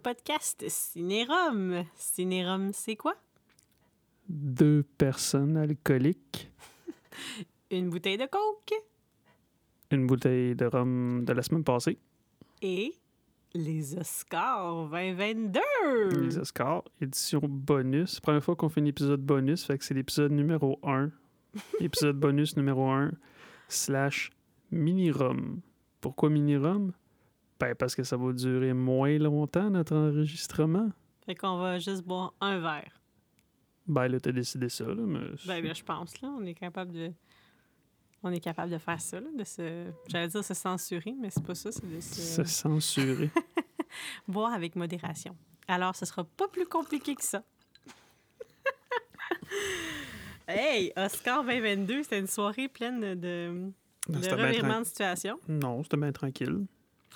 [0.00, 1.84] Podcast Cinérum.
[1.94, 3.14] Cinérum, c'est quoi?
[4.28, 6.50] Deux personnes alcooliques,
[7.70, 8.74] Une bouteille de coke
[9.90, 11.98] une bouteille de rhum de la semaine passée,
[12.62, 12.94] et
[13.54, 15.60] les Oscars 2022.
[16.20, 18.20] les Oscars, édition bonus.
[18.20, 21.10] Première fois qu'on fait un épisode bonus, fait que c'est l'épisode numéro 1.
[21.80, 23.10] épisode bonus numéro 1,
[23.68, 24.30] slash
[24.70, 25.60] mini-rhum.
[26.00, 26.92] Pourquoi mini-rhum?
[27.60, 30.90] Ben, parce que ça va durer moins longtemps, notre enregistrement.
[31.26, 33.02] Fait qu'on va juste boire un verre.
[33.86, 35.20] Ben, là, t'as décidé ça, là, mais...
[35.46, 37.12] Ben, ben, je pense, là, on est capable de...
[38.22, 39.90] On est capable de faire ça, là, de se...
[40.08, 42.14] J'allais dire se censurer, mais c'est pas ça, c'est de se...
[42.20, 43.30] C'est censuré.
[44.28, 45.36] boire avec modération.
[45.68, 47.42] Alors, ce sera pas plus compliqué que ça.
[50.48, 53.70] hey, Oscar 2022, c'était une soirée pleine de,
[54.08, 55.38] de revirements de situation.
[55.48, 56.66] Non, c'était bien tranquille.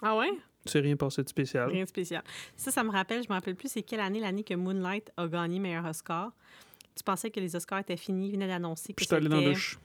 [0.03, 0.31] Ah ouais?
[0.67, 1.69] C'est rien passé de spécial.
[1.71, 2.23] Rien de spécial.
[2.57, 5.27] Ça, ça me rappelle, je me rappelle plus c'est quelle année, l'année que Moonlight a
[5.29, 6.33] gagné meilleur Oscar.
[6.97, 9.37] Tu pensais que les Oscars étaient finis, ils venaient d'annoncer que Puis j'étais allé dans
[9.37, 9.79] la c'était- douche.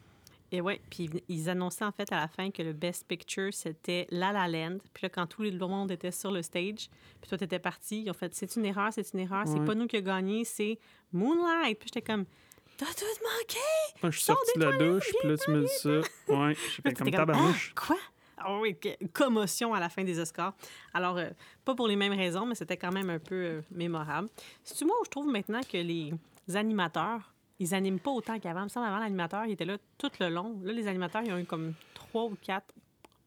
[0.51, 4.07] Et ouais, puis ils annonçaient en fait à la fin que le Best Picture, c'était
[4.09, 4.77] La La Land.
[4.95, 6.89] Puis là, quand tout le monde était sur le stage,
[7.21, 9.65] puis toi, t'étais parti, ils ont fait «C'est une erreur, c'est une erreur, c'est Ouais.
[9.65, 10.79] pas nous qui a gagné, c'est
[11.13, 12.25] Moonlight.» Puis j'étais comme
[12.77, 13.59] «T'as tout manqué!
[14.01, 15.89] Je suis sorti de la douche, puis là, tu me dis ça.
[16.33, 17.73] Ouais, j'ai» fait Là, comme comme «tabarnouche.
[17.77, 17.97] Ah, quoi?»
[18.41, 18.75] Ah oui,
[19.13, 20.53] commotion à la fin des Oscars.
[20.93, 21.29] Alors, euh,
[21.65, 24.29] pas pour les mêmes raisons, mais c'était quand même un peu euh, mémorable.
[24.63, 26.13] C'est-tu moi où je trouve maintenant que les
[26.55, 28.61] animateurs, ils animent pas autant qu'avant?
[28.61, 30.59] Il me semble avant, l'animateur, il était là tout le long.
[30.63, 32.73] Là, les animateurs, ils ont eu comme trois ou quatre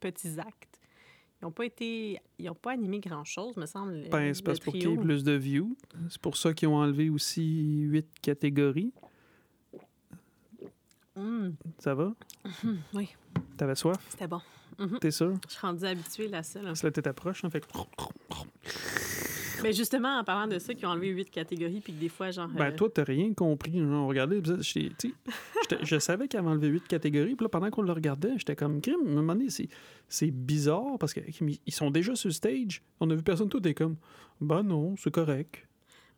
[0.01, 0.81] petits actes.
[1.41, 2.19] Ils n'ont pas été...
[2.39, 3.93] Ils n'ont pas animé grand-chose, me semble.
[3.95, 5.77] le- Ben, c'est parce pour qu'il y ait plus de views.
[6.09, 7.43] C'est pour ça qu'ils ont enlevé aussi
[7.83, 8.93] huit catégories.
[11.17, 12.13] Hum, Ça va?
[12.95, 13.11] oui,
[13.57, 13.99] T'avais soif?
[14.09, 14.41] c'était bon.
[15.01, 15.35] T'es sûr?
[15.49, 16.63] Je suis rendue habituée là, ça.
[16.63, 16.75] Là.
[16.75, 17.51] C'est là que t'approches, hein?
[17.51, 17.65] Fait.
[19.63, 22.31] Mais justement, en parlant de ça, qui ont enlevé huit catégories, puis que des fois,
[22.33, 22.49] genre...
[22.49, 23.79] Ben, euh, toi, t'as rien compris.
[23.79, 25.15] Genre, regardez sais, j'étais-
[25.85, 28.81] je savais qu'ils avaient enlevé huit catégories, puis là, pendant qu'on le regardait, j'étais comme,
[28.81, 32.83] crime, à un moment donné, c'est- bizarre, parce qu'ils sont déjà sur le stage.
[32.99, 33.97] On a vu personne, tout est comme,
[34.41, 35.67] ben non, c'est correct.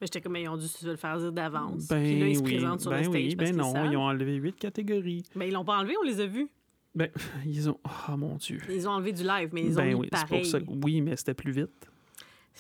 [0.01, 1.87] Mais j'étais comme, mais ils ont dû se le faire dire d'avance.
[1.89, 3.91] Ben puis là, ils se oui, présentent sur ben le stage oui, parce ben non,
[3.91, 5.23] ils ont enlevé huit catégories.
[5.37, 6.49] Mais ils l'ont pas enlevé, on les a vus.
[6.95, 7.09] Ben,
[7.45, 7.79] ils ont,
[8.09, 8.61] oh mon Dieu.
[8.71, 10.41] Ils ont enlevé du live, mais ils ont ben mis oui, c'est pareil.
[10.43, 10.61] pour ça.
[10.61, 11.89] que- Oui, mais c'était plus vite.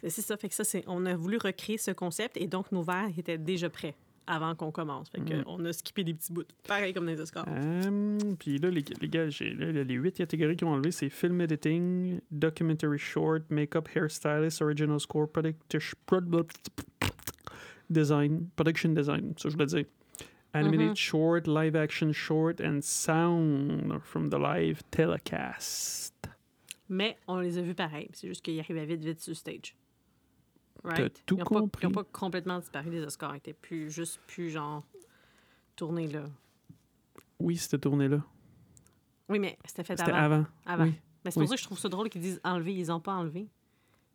[0.02, 2.82] C'est ça, fait que ça, c'est, on a voulu recréer ce concept et donc nos
[2.82, 3.94] verres étaient déjà prêts
[4.26, 5.08] avant qu'on commence.
[5.10, 5.44] Fait que Mm.
[5.46, 7.44] on a skippé des petits bouts, pareil comme dans les Oscars.
[7.48, 11.40] Euh, Puis là, les, les gars, là, les huit catégories qu'ils ont enlevées, c'est film
[11.42, 15.60] editing, documentary short, makeup, hairstylist, original score, product,
[17.88, 19.84] design, production design, ça je voulais dire.
[20.54, 20.96] Animated Mhm.
[20.96, 26.14] short, live action short, and sound from the live telecast.
[26.88, 28.08] Mais on les a vus pareil.
[28.12, 29.74] C'est juste qu'ils arrivaient vite, vite sur stage.
[30.82, 31.22] T'as Right?
[31.26, 31.82] tout ils n'ont pas, compris.
[31.82, 33.34] ils ont pas complètement disparu des Oscars.
[33.34, 34.84] Ils étaient plus, juste plus, genre,
[35.76, 36.24] tournés là.
[37.40, 38.22] Oui, cette tournée-là.
[39.28, 40.36] Oui, mais c'était fait C'était avant.
[40.36, 40.46] avant.
[40.66, 40.84] Avant.
[40.84, 40.92] Oui.
[41.24, 41.48] Mais c'est pour Oui.
[41.48, 42.74] ça que je trouve ça drôle qu'ils disent enlever.
[42.74, 43.48] Ils ont pas enlevé.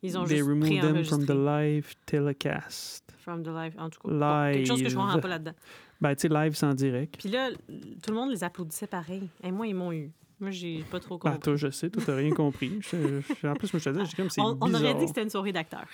[0.02, 3.04] Ils ont They juste removed them from the live telecast.
[3.20, 3.74] From the live.
[3.78, 4.98] En tout cas, bon, quelque chose que je Live.
[4.98, 5.54] comprends pas là-dedans.
[6.02, 7.18] Ben, tu sais, live sans direct.
[7.20, 9.28] Puis là, tout le monde les applaudissait pareil.
[9.44, 10.12] Et moi, ils m'ont eu.
[10.40, 11.40] Moi, j'ai pas trop Ben, compris.
[11.42, 12.80] toi, je sais, toi, t'as rien compris.
[12.82, 14.96] Je- je- en plus, moi, je te dis, j'ai comme, c'est on, on aurait bizarre.
[14.96, 15.86] dit que c'était une soirée d'acteurs.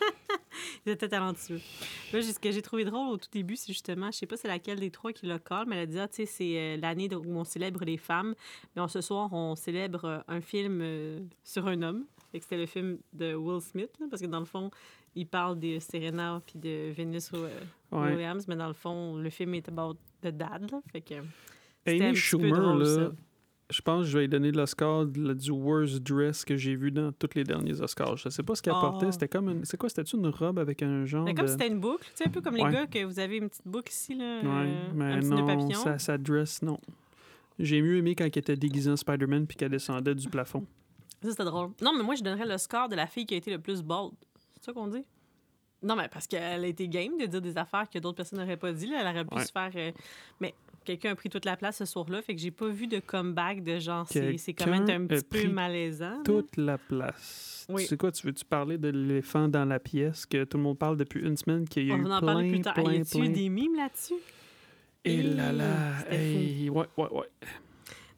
[0.86, 1.60] Ils étaient talentueux.
[2.12, 4.48] Là, ce que j'ai trouvé drôle au tout début, c'est justement, je sais pas c'est
[4.48, 6.76] laquelle des trois qui l'a call, mais elle a dit, ah, tu sais, c'est euh,
[6.80, 8.34] l'année où on célèbre les femmes.
[8.74, 12.04] Mais en ce soir, on célèbre euh, un film euh, sur un homme.
[12.36, 14.70] Fait que c'était le film de Will Smith, là, parce que dans le fond,
[15.14, 17.50] il parle de Serena puis de Venus Ouais.
[18.12, 20.70] Williams, mais dans le fond, le film est about the dad.
[20.70, 21.24] Là, fait que un
[21.86, 23.12] Amy peu Schumer, drôle, là, ça.
[23.70, 27.10] je pense que je vais lui donner l'Oscar du worst dress que j'ai vu dans
[27.12, 28.16] tous les derniers Oscars.
[28.18, 28.80] Je sais pas ce qu'elle Oh.
[28.80, 29.10] portait.
[29.12, 29.64] C'était comme une...
[29.64, 29.88] C'est quoi?
[29.88, 31.50] C'était-tu une robe avec un genre Mais comme de...
[31.50, 33.66] c'était une boucle, tu sais, un peu comme les gars que vous avez une petite
[33.66, 35.80] boucle ici, là, Ouais, euh, mais un petit nœud non, papillon.
[35.80, 36.78] sa, sa dress, non.
[37.58, 40.66] J'ai mieux aimé quand elle était déguisée en Spider-Man puis qu'elle descendait du plafond.
[41.26, 41.70] Ça, c'était drôle.
[41.82, 43.82] Non, mais moi, je donnerais le score de la fille qui a été le plus
[43.82, 44.12] bold.
[44.54, 45.04] C'est ça qu'on dit?
[45.82, 48.56] Non, mais parce qu'elle a été game de dire des affaires que d'autres personnes n'auraient
[48.56, 48.86] pas dit.
[48.86, 48.98] Là.
[49.02, 49.44] Elle aurait pu Ouais.
[49.44, 49.70] se faire.
[49.76, 49.92] euh,
[50.40, 52.98] Mais quelqu'un a pris toute la place ce soir-là, fait que j'ai pas vu de
[53.00, 56.10] comeback de genre, c'est quand même un petit peu malaisant.
[56.18, 56.22] là.
[56.24, 57.66] Toute la place.
[57.68, 57.82] Oui.
[57.82, 60.78] Tu sais quoi, tu veux-tu parler de l'éléphant dans la pièce que tout le monde
[60.78, 62.74] parle depuis une semaine qu'il y a On eu en plein, plus tard.
[62.74, 64.14] plein, y a-tu eu des mimes là-dessus?
[65.04, 67.26] Et là là, hey, ouais, ouais, ouais.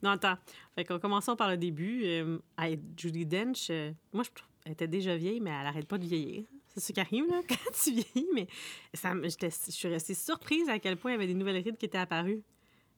[0.02, 0.36] Non, attends.
[0.74, 2.02] Fait qu'on commençons par le début.
[2.04, 5.86] Euh, hey, Judy Dench, euh, moi, je trouve elle était déjà vieille, mais elle arrête
[5.88, 6.44] pas de vieillir.
[6.74, 8.28] C'est ce qui arrive là, quand tu vieillis.
[8.34, 8.46] Mais
[8.92, 11.86] ça, je suis restée surprise à quel point il y avait des nouvelles rides qui
[11.86, 12.42] étaient apparues.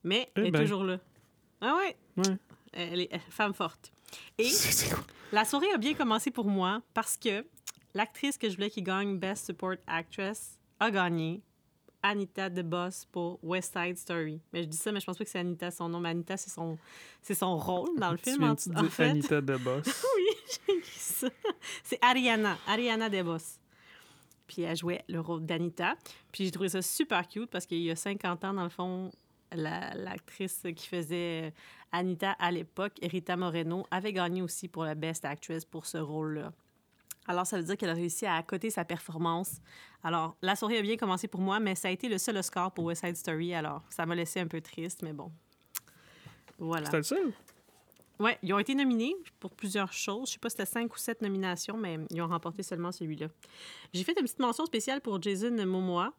[0.03, 0.61] Mais elle Eh est ben.
[0.61, 0.99] toujours là.
[1.61, 2.35] Ah ouais, Ouais.
[2.73, 3.91] elle est elle femme forte.
[4.37, 4.49] Et
[5.31, 7.45] la soirée a bien commencé pour moi parce que
[7.93, 11.41] l'actrice que je voulais qui gagne Best Support Actress a gagné.
[12.03, 14.41] Anita DeBoss pour West Side Story.
[14.53, 15.99] Mais je dis ça, mais je pense pas que c'est Anita son nom.
[15.99, 16.77] Mais Anita, c'est son,
[17.21, 18.43] c'est son rôle dans le Tu film.
[18.43, 19.03] En, dire en fait.
[19.09, 19.85] Anita de Boss.
[20.15, 20.23] Oui,
[20.67, 21.27] j'ai écrit ça.
[21.83, 23.59] C'est Ariana, Ariana DeBoss.
[24.47, 25.95] Puis elle jouait le rôle d'Anita.
[26.31, 29.11] Puis j'ai trouvé ça super cute parce qu'il y a 50 ans, dans le fond,
[29.53, 31.53] la- l'actrice qui faisait
[31.91, 36.51] Anita à l'époque, Rita Moreno, avait gagné aussi pour la Best Actress pour ce rôle-là.
[37.27, 39.61] Alors, ça veut dire qu'elle a réussi à accoter sa performance.
[40.03, 42.71] Alors, la soirée a bien commencé pour moi, mais ça a été le seul Oscar
[42.71, 43.53] pour West Side Story.
[43.53, 45.31] Alors, ça m'a laissé un peu triste, mais bon.
[46.57, 46.85] Voilà.
[46.85, 47.33] C'était le seul?
[48.19, 50.27] Ouais, ils ont été nominés pour plusieurs choses.
[50.29, 53.27] Je sais pas si c'était cinq ou sept nominations, mais ils ont remporté seulement celui-là.
[53.93, 56.13] J'ai fait une petite mention spéciale pour Jason Momoa,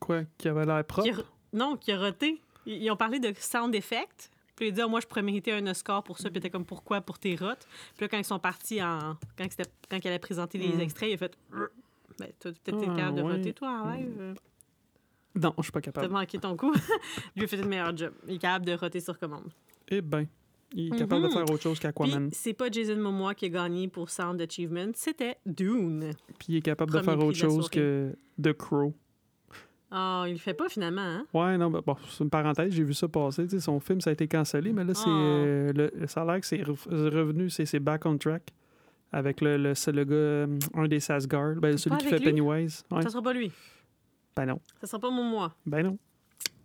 [0.00, 0.22] Quoi?
[0.38, 1.08] Qui avait l'air propre?
[1.08, 2.40] qui a, non, qui a roté.
[2.66, 4.30] Ils ont parlé de sound effect.
[4.56, 6.24] Puis il a dit, Ah, moi, je pourrais mériter un Oscar pour ça.
[6.30, 7.00] Puis il était comme, pourquoi?
[7.00, 7.66] Pour tes rotes?
[7.96, 9.16] Puis là, quand ils sont partis en.
[9.36, 10.80] Quand, c'était- quand il allait présenter les Mm.
[10.80, 11.36] extraits, il a fait.
[12.18, 14.16] Ben, t'as peut-être été Ah, capable de roter, toi, en live.
[14.20, 14.34] euh,
[15.34, 16.12] Non, je suis pas T'as capable.
[16.12, 16.72] manqué ton coup.
[17.36, 18.12] Lui a fait le meilleur job.
[18.28, 19.50] Il est capable de roter sur commande.
[19.88, 20.26] Eh ben,
[20.74, 21.28] il est capable Mhm.
[21.28, 22.28] de faire autre chose qu'Aquaman.
[22.32, 26.10] c'est pas Jason Momoa qui a gagné pour Sound Achievement, c'était Dune.
[26.38, 28.92] Puis il est capable de faire autre chose que The Crow.
[29.94, 31.26] Ah, il le fait pas finalement, hein?
[31.34, 33.46] Ouais, non, ben, bon, c'est une parenthèse, j'ai vu ça passer.
[33.60, 35.10] Son film, ça a été cancellé, mais là, c'est, Ah.
[35.10, 38.42] euh, le- ça a l'air que c'est re- revenu, c'est c'est back on track.
[39.14, 42.24] Avec le, le, c'est le gars, euh, un des Sasgard, ben, celui qui fait lui?
[42.24, 42.82] Pennywise.
[42.90, 43.02] Ouais.
[43.02, 43.52] Ça sera pas lui?
[44.34, 44.58] Ben non.
[44.80, 45.54] Ça sera pas Momoa.
[45.66, 45.98] Ben non.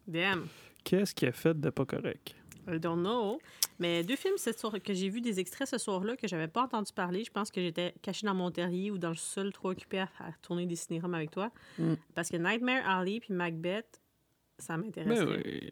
[0.08, 0.46] Damn.
[0.86, 2.34] Qu'est-ce qu'il a fait de pas correct?
[2.68, 3.40] I don't know.
[3.80, 4.36] Mais deux films
[4.84, 7.24] que j'ai vu des extraits ce soir-là que j'avais pas entendu parler.
[7.24, 10.10] Je pense que j'étais cachée dans mon terrier ou dans le sol, trop occupée à,
[10.20, 11.52] à tourner des cinérames avec toi.
[11.80, 11.94] Mm.
[12.16, 14.02] Parce que Nightmare Alley puis Macbeth,
[14.60, 15.20] ça m'intéresse.
[15.24, 15.72] Ben oui.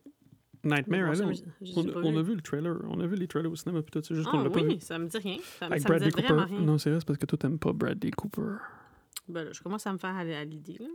[0.63, 1.31] Nightmare, Bon, ça, hein,
[1.62, 2.75] je- je on, a vu le trailer.
[2.89, 4.62] On a vu les trailers au cinéma, puis tout ça, juste qu'on Ah l'a pas
[4.63, 4.69] vu.
[4.69, 5.38] oui, ça me dit rien.
[5.59, 6.56] Ça, Avec ça me Bradley dit vraiment Cooper?
[6.56, 6.65] rien.
[6.65, 8.41] Non, c'est vrai, c'est parce que toi, t'aimes pas Bradley Cooper.
[9.27, 10.77] Ben là, je commence à me faire aller à l'idée.
[10.80, 10.88] là.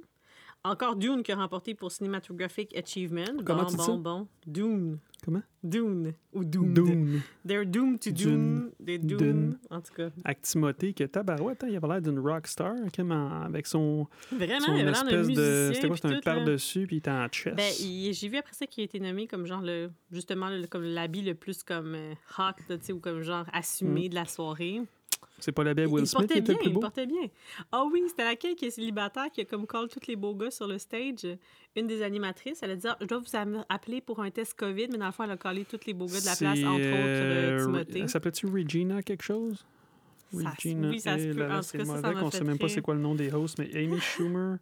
[0.63, 3.25] Encore Dune qui a remporté pour Cinematographic Achievement.
[3.47, 3.97] Comment bon, tu dis bon, ça?
[3.97, 4.29] bon.
[4.47, 4.99] Dune.
[5.25, 5.43] Comment?
[5.63, 6.13] Dune.
[6.35, 6.75] Ou Doomed.
[6.75, 7.23] Dune.
[7.47, 8.27] They're doomed to Dune.
[8.29, 8.71] Dune.
[8.85, 9.19] They're doomed.
[9.19, 9.59] Dune.
[9.71, 10.11] En tout cas.
[10.23, 14.61] Avec Timothée, que tabarouette, hein, il avait l'air d'une rockstar, comme en- avec son, Vraiment,
[14.61, 15.43] son il avait espèce musicien.
[15.69, 15.71] de.
[15.75, 15.97] C'était quoi?
[15.97, 17.55] C'était un par-dessus, puis il était en chess.
[17.57, 20.85] Ben, j'ai vu après ça qu'il a été nommé comme genre le justement le, comme
[20.85, 24.81] l'habit le plus comme euh, hot, tu sais, ou comme genre assumé de la soirée.
[25.41, 26.81] C'est pas la belle Il- Will il Smith qui était bien, le plus il beau?
[26.81, 27.29] portait bien.
[27.73, 30.51] Ah oui, c'était laquelle qui est célibataire qui a comme call tous les beaux gars
[30.51, 31.27] sur le stage.
[31.77, 34.89] Une des animatrices, elle a dit Ah, je dois vous appeler pour un test Covid,
[34.93, 36.75] mais dans le fond elle a collé tous les beaux gars de la place, entre
[36.75, 38.01] autres euh, euh, Timothée.
[38.01, 39.65] Elle s'appelait-tu Regina quelque chose?
[40.33, 41.43] Ça se- oui, ça se peut.
[41.51, 43.33] En tout cas, ça, ça qu'on fait sait même pas c'est quoi le nom des
[43.33, 44.59] hosts, mais Amy Schumer.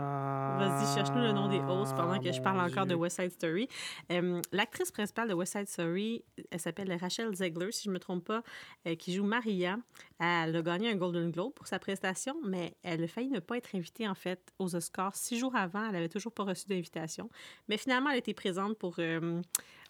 [0.00, 2.94] Vas-y, cherche-nous le nom des hosts pendant que je Ah, parle encore de.
[2.94, 3.68] West Side Story.
[4.12, 7.98] Euh, L'actrice principale de West Side Story, elle s'appelle Rachel Zegler, si je ne me
[7.98, 8.42] trompe pas,
[8.86, 9.78] euh, qui joue Maria.
[10.18, 13.56] Elle a gagné un Golden Globe pour sa prestation, mais elle a failli ne pas
[13.56, 15.14] être invitée, en fait, aux Oscars.
[15.16, 17.30] Six jours avant, elle n'avait toujours pas reçu d'invitation.
[17.68, 19.40] Mais finalement, elle était présente pour euh,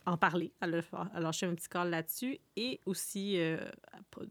[0.06, 0.52] en parler.
[0.60, 3.58] Elle a, elle a lâché un petit call là-dessus et aussi euh,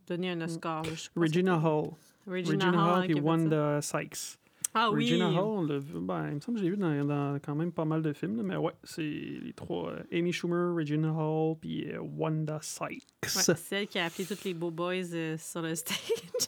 [0.07, 0.83] donner un Oscar.
[0.83, 1.89] Crois que Regina Hall.
[2.27, 3.19] Regina, Regina Hall, qui ça.
[3.21, 4.39] Wanda Sykes.
[4.73, 5.03] Ah oui!
[5.05, 7.39] Regina Hall, on l'a vu- ben, il me semble que je l'ai vu dans, dans
[7.39, 9.89] quand même pas mal de films, là, mais ouais, c'est les trois.
[9.91, 13.07] euh, Amy Schumer, Regina Hall, puis euh, Wanda Sykes.
[13.23, 15.97] Ouais, celle qui a appelé tous les beaux boys euh, sur le stage.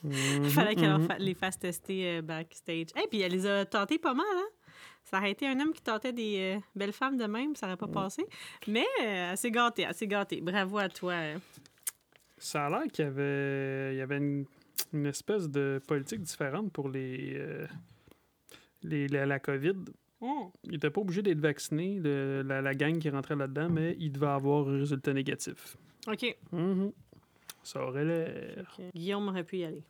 [0.04, 2.88] Mhm, Il fallait qu'elle fa- les fasse tester backstage.
[3.04, 4.48] Et puis elle les a tentés pas mal, hein?
[5.04, 7.88] Ça aurait été un homme qui tentait des belles femmes de même, ça n'aurait pas
[7.88, 8.24] passé.
[8.68, 10.42] Mais elle s'est gâtée, elle s'est gâtée.
[10.42, 11.16] Bravo à toi.
[12.38, 14.46] Ça a l'air qu'il y avait, il y avait une,
[14.94, 17.36] une espèce de politique différente pour les,
[18.84, 19.76] les, la, la COVID.
[20.64, 24.12] Il n'était pas obligé d'être vacciné, le- la, la gang qui rentrait là-dedans, mais il
[24.12, 25.78] devait avoir un résultat négatif.
[26.08, 26.38] OK.
[26.52, 26.92] Mhm.
[27.64, 28.66] Ça aurait l'air.
[28.78, 28.86] Ok.
[28.94, 29.84] Guillaume aurait pu y aller.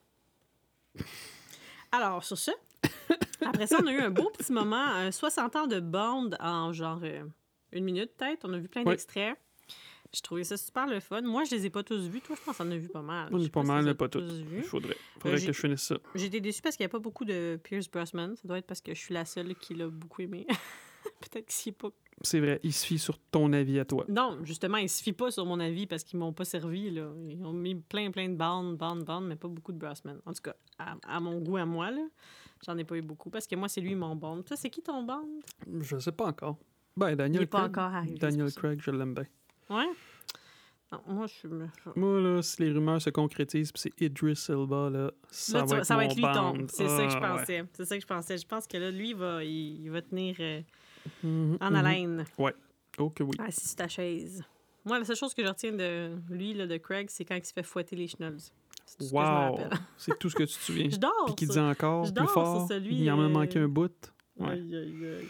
[1.92, 2.52] Alors, sur ce,
[3.46, 6.72] après ça, on a eu un beau petit moment, un 60 ans de Bond en
[6.72, 7.24] genre euh,
[7.74, 8.48] une minute peut-être.
[8.48, 9.38] On a vu plein d'extraits.
[10.14, 11.22] J'ai trouvé ça super le fun.
[11.22, 12.20] Moi, je les ai pas tous vus.
[12.22, 13.30] Toi, je pense qu'on en a vu pas mal.
[13.32, 14.24] On Je est pas si mal, les pas tous.
[14.54, 15.96] Il faudrait, faudrait Euh, j'ai- que je finisse ça.
[16.16, 18.36] Été déçue parce qu'il n'y a pas beaucoup de Pierce Brosnan.
[18.36, 20.46] Ça doit être parce que je suis la seule qui l'a beaucoup aimé.
[21.22, 21.90] Peut-être qu'il est pas.
[22.24, 24.06] C'est vrai, il se fie sur ton avis à toi.
[24.10, 26.92] Non, justement, il ne se fie pas sur mon avis parce qu'ils m'ont pas servi.
[26.92, 27.10] Là.
[27.30, 30.18] Ils ont mis plein, plein de bandes, bandes, bandes, mais pas beaucoup de Brosnan.
[30.26, 32.06] En tout cas, à, à mon goût, à moi, là,
[32.66, 34.44] j'en ai pas eu beaucoup parce que moi, c'est lui mon bond.
[34.44, 35.28] Toi, c'est qui ton bond?
[35.80, 36.58] Je sais pas encore.
[36.98, 37.70] Ben, Il Daniel n'est pas Craig.
[37.72, 38.14] encore arrivé.
[38.16, 38.60] c'est Daniel ça.
[38.60, 39.26] Craig, je l'aime bien.
[39.72, 39.90] Ouais?
[40.92, 41.48] Non, moi, je suis.
[41.96, 45.78] Moi, là, si les rumeurs se concrétisent, puis c'est Idris Elba, là, ça, Là, va,
[45.78, 46.68] être ça va mon être lui ton.
[46.68, 47.40] C'est ça que je Ah, ouais.
[47.40, 47.64] pensais.
[47.74, 48.38] C'est ça que je pensais.
[48.38, 50.62] Je pense que là, lui, il va, il, va tenir euh,
[51.24, 52.26] Mhm, en haleine.
[52.98, 53.32] Oh que oui.
[53.40, 54.44] assis sur ta chaise.
[54.84, 57.46] Moi, la seule chose que je retiens de lui, là, de Craig, c'est quand il
[57.46, 58.40] se fait fouetter les schnolls.
[58.86, 59.60] C'est tout ce que je me Wow!
[59.98, 60.90] C'est tout ce que tu te souviens.
[60.90, 61.26] Je dors.
[61.28, 62.68] Puis qui sur- dit encore je plus fort.
[62.68, 63.94] celui, Il en a euh, manqué un bout.
[64.38, 64.50] Ouais.
[64.50, 65.28] Aïe, aïe, aïe.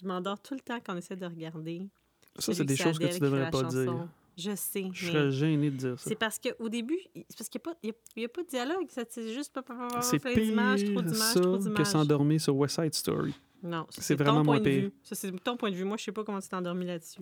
[0.00, 1.86] Je m'endors tout le temps quand on essaie de regarder.
[2.38, 3.82] Ça, c'est des que choses que tu devrais pas chanson.
[3.82, 4.08] dire.
[4.36, 4.88] Je sais.
[4.92, 6.08] Je serais gêné de dire ça.
[6.08, 7.60] C'est parce qu'au début, il- c'est parce qu'il
[8.16, 8.86] n'y a, a pas de dialogue.
[8.88, 9.58] C'est juste
[10.00, 11.86] C'est plein d'images, trop d'images, trop que d'images.
[11.86, 13.34] s'endormir sur West Side Story.
[13.60, 14.82] Non, C'est vraiment point moins de pire.
[14.82, 14.92] vue.
[15.02, 15.82] Ça, c'est ton point de vue.
[15.82, 17.18] Moi, je sais pas comment tu t'es endormi là-dessus.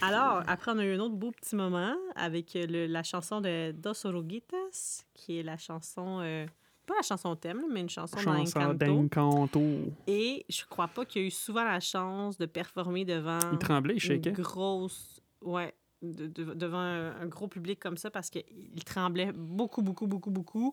[0.00, 3.40] Alors, après, on a eu un autre beau petit moment avec euh, le- la chanson
[3.40, 6.18] de Dos Oruguitas, qui est la chanson...
[6.22, 6.46] euh,
[6.90, 9.60] pas la chanson thème, mais une chanson, Chanson d'Encanto.
[10.06, 13.58] Et je crois pas qu'il y a eu souvent la chance de performer devant Il
[13.58, 14.32] tremblait, il une shakeait.
[14.32, 15.20] grosse...
[15.42, 18.44] Ouais, de- de- devant un, un gros public comme ça parce qu'il
[18.86, 20.72] tremblait beaucoup, beaucoup, beaucoup, beaucoup.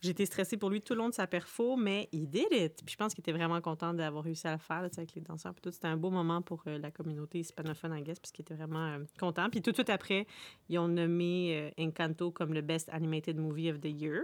[0.00, 2.82] J'étais stressée pour lui tout le long de sa perfo, mais il did it.
[2.84, 5.20] Puis je pense qu'il était vraiment content d'avoir réussi à le faire là, avec les
[5.22, 5.54] danseurs.
[5.54, 8.42] Puis tout, c'était un beau moment pour euh, la communauté hispanophone, I guess, parce qu'il
[8.42, 9.48] était vraiment euh, content.
[9.50, 10.26] Puis tout de suite après,
[10.68, 14.22] ils ont nommé euh, Encanto comme le Best Animated Movie of the Year.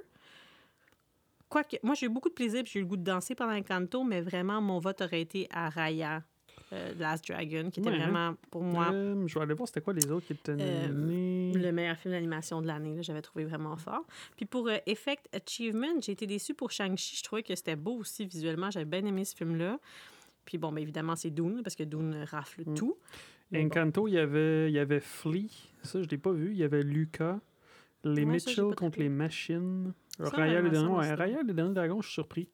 [1.52, 3.52] Quoique, moi, j'ai eu beaucoup de plaisir, puis j'ai eu le goût de danser pendant
[3.52, 6.22] Encanto, mais vraiment, mon vote aurait été à Raya,
[6.72, 8.04] euh, Last Dragon, qui était Ouais, hein?
[8.10, 10.88] vraiment, pour moi, Euh, je vais aller voir c'était quoi les autres qui étaient Euh,
[11.54, 13.02] le meilleur film d'animation de l'année.
[13.02, 14.06] J'avais trouvé vraiment fort.
[14.36, 17.16] Puis pour euh, Effect Achievement, j'ai été déçue pour Shang-Chi.
[17.16, 18.70] Je trouvais que c'était beau aussi visuellement.
[18.70, 19.78] J'avais bien aimé ce film-là.
[20.46, 22.74] Puis bon, ben, évidemment, c'est Dune, parce que Dune rafle Mm.
[22.74, 22.96] tout.
[23.50, 23.60] Bon.
[23.66, 25.50] Encanto, il y avait, il y avait Flea.
[25.82, 26.52] Ça, je l'ai pas vu.
[26.52, 27.38] Il y avait Lucas.
[28.04, 29.92] Les Ouais, Mitchell contre les machines.
[30.18, 30.88] Raya le dernier.
[30.88, 31.14] Ouais.
[31.14, 32.48] Raya le dernier dragon, je suis surpris.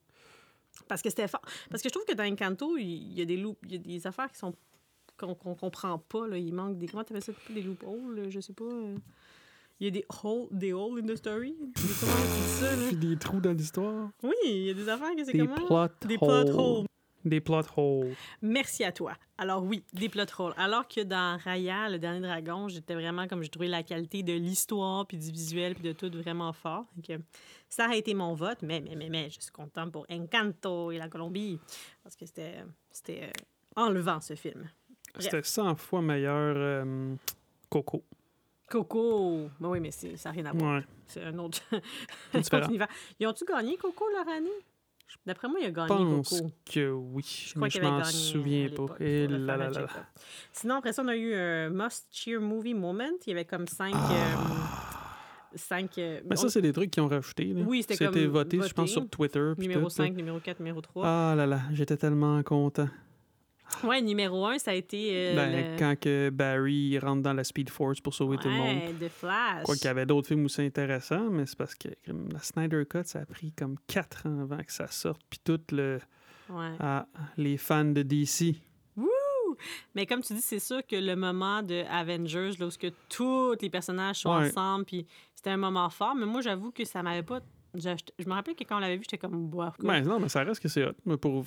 [0.87, 1.41] Parce que c'était fort.
[1.69, 3.77] Parce que je trouve que dans Encanto, il y a des loop, il y a
[3.79, 4.53] des affaires qui sont
[5.17, 6.27] qu'on qu'on comprend pas.
[6.27, 6.37] Là.
[6.37, 6.87] Il manque des.
[6.87, 7.31] Comment tu ça?
[7.49, 8.63] Des loopholes, je sais pas.
[8.63, 8.95] euh.
[9.81, 11.55] Il y a des holes, des holes in the story.
[11.59, 12.87] Des- comment on dit ça, là?
[12.87, 14.09] Puis des trous dans l'histoire.
[14.23, 15.55] Oui, il y a des affaires que c'est Des comment?
[15.55, 16.45] plot Des holes.
[16.45, 16.85] plot holes.
[17.25, 18.15] Des plot holes.
[18.41, 19.13] Merci à toi.
[19.37, 20.53] Alors oui, des plot holes.
[20.57, 24.33] Alors que dans Raya, le dernier dragon, j'étais vraiment comme j'ai trouvé la qualité de
[24.33, 26.85] l'histoire puis du visuel puis de tout vraiment fort.
[26.95, 27.19] Donc,
[27.67, 30.97] ça a été mon vote, mais mais mais mais je suis contente pour Encanto et
[30.97, 31.59] la Colombie
[32.03, 33.31] parce que c'était c'était euh,
[33.75, 34.69] enlevant ce film.
[35.17, 37.15] C'était 100 fois meilleur euh,
[37.69, 38.03] Coco.
[38.69, 40.75] Coco, ben oui, mais ça n'a rien à voir.
[40.77, 40.85] Ouais.
[41.07, 41.61] C'est un autre
[42.33, 42.87] univers.
[43.19, 44.49] Ils ont-tu gagné Coco leur année?
[45.25, 46.51] D'après moi, il a Je gagné pense Coco.
[46.71, 47.45] que oui.
[47.47, 48.95] Je crois mais je m'en souviens à pas.
[48.99, 49.87] Et Faudrait là là là.
[50.53, 53.03] Sinon, après ça, on a eu un Must Cheer Movie Moment.
[53.25, 53.93] Il y avait comme cinq...
[53.95, 54.11] Ah.
[54.11, 57.45] euh, cinq euh, Mais ça, c'est des trucs qu'ils ont rajoutés.
[57.45, 57.63] là.
[57.65, 58.73] Oui, c'était comme voté, je voté.
[58.73, 59.53] pense, sur Twitter.
[59.57, 61.05] numéro tout, 5, numéro 4, numéro 3.
[61.05, 62.87] Ah là là, j'étais tellement content.
[63.83, 65.11] Ouais, numéro 1, ça a été...
[65.13, 68.55] euh, Ben, le- Quand que Barry rentre dans la Speed Force pour sauver tout le
[68.55, 68.77] monde.
[68.77, 69.63] Ouais, The Flash.
[69.63, 73.03] Quoi qu'il y avait d'autres films aussi intéressants, mais c'est parce que la Snyder Cut,
[73.05, 75.21] ça a pris comme 4 ans avant que ça sorte.
[75.29, 75.99] Puis tout le.
[76.49, 76.71] Ouais.
[76.79, 77.05] Ah,
[77.37, 78.55] les fans de DC.
[79.93, 83.55] Mais comme tu dis, c'est sûr que le moment de Avengers, là, où que tous
[83.61, 84.47] les personnages sont Ouais.
[84.47, 86.15] ensemble, puis c'était un moment fort.
[86.15, 87.41] Mais moi, j'avoue que ça m'avait pas...
[87.75, 89.47] Je, je me rappelle que quand on l'avait vu, j'étais comme...
[89.47, 90.93] Boah, Ben non, mais ça reste que c'est hot.
[91.05, 91.45] Mais pour.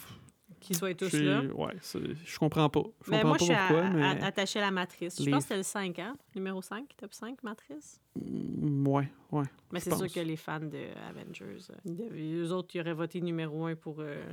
[0.63, 1.43] Qu'ils soient tous là.
[1.55, 2.83] Ouais, je comprends pas.
[3.05, 4.03] Je Mais comprends moi, pas je suis pourquoi, à- mais.
[4.23, 5.23] à- attachée à la matrice.
[5.23, 6.17] Je pense que c'était le 5, hein?
[6.35, 8.01] Numéro 5, top 5, matrice?
[8.17, 9.45] Mm, Ouais, ouais.
[9.73, 11.59] Mais c'est sûr que les fans de Avengers,
[11.91, 14.25] euh, eux autres, ils auraient voté numéro 1 pour, euh,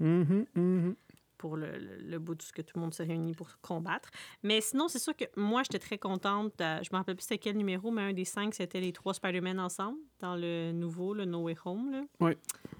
[0.00, 0.94] mhm.
[1.36, 4.10] pour le, le- le bout de ce que tout le monde s'est réuni pour combattre.
[4.42, 6.52] Mais sinon, c'est sûr que moi, j'étais très contente.
[6.58, 9.14] de- je me rappelle plus c'était quel numéro, mais un des cinq, c'était les trois
[9.14, 11.90] Spider-Man ensemble dans le nouveau, le No Way Home.
[11.92, 12.02] Là.
[12.20, 12.36] Ouais.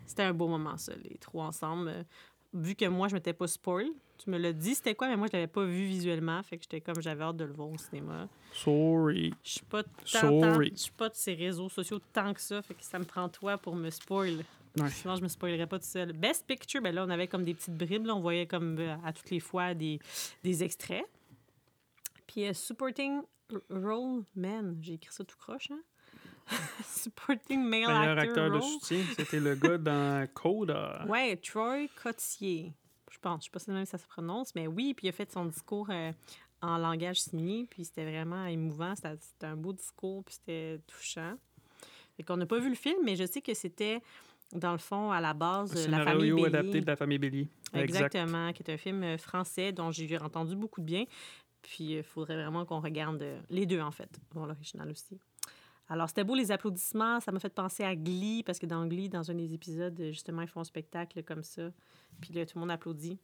[0.07, 2.05] C'était un beau moment, ça, les trois ensemble.
[2.55, 3.87] Vu que moi, je m'étais pas spoil,
[4.17, 6.43] tu me l'as dit, c'était quoi, mais moi, je l'avais pas vu visuellement.
[6.43, 8.27] Fait que j'étais comme, j'avais hâte de le voir au cinéma.
[8.53, 9.35] Sorry.
[9.45, 10.71] Je suis pas Sorry.
[10.75, 13.29] je suis pas de ces réseaux sociaux tant que ça, fait que ça me prend
[13.29, 14.45] toi pour me spoil.
[14.79, 14.91] Ouais.
[14.91, 16.13] Sinon, je me spoilerais pas tout seul.
[16.13, 18.97] Best Picture, ben là, on avait comme des petites bribes, là, on voyait comme euh,
[19.05, 19.99] à toutes les fois des,
[20.43, 21.05] des extraits.
[22.27, 23.21] Puis euh, Supporting
[23.71, 25.81] Role Man, j'ai écrit ça tout croche, hein?
[26.85, 31.05] supporting Male Meilleur Actor, acteur de soutien, c'était le gars dans Coda.
[31.09, 32.73] Ouais, Troy Cotier.
[33.11, 35.13] Je pense, je sais pas si même ça se prononce, mais oui, puis il a
[35.13, 36.13] fait son discours euh,
[36.61, 41.35] en langage signé, puis c'était vraiment émouvant, c'était un beau discours, puis c'était touchant.
[42.17, 44.03] Fait qu'on n'a pas vu le film, mais je sais que c'était,
[44.53, 46.47] dans le fond, à la base, euh, la famille Bélier.
[46.47, 47.17] adapté de la famille.
[47.17, 47.49] Exact.
[47.75, 51.05] Exactement, qui est un film euh, français dont j'ai entendu beaucoup de bien.
[51.63, 55.21] Puis il faudrait vraiment qu'on regarde euh, les deux, en fait, l'original aussi.
[55.89, 57.21] Alors, c'était beau les applaudissements.
[57.21, 60.43] Ça m'a fait penser à Glee, parce que dans Glee, dans un des épisodes, justement,
[60.43, 61.71] ils font un spectacle comme ça.
[62.21, 63.19] Puis là, tout le monde applaudit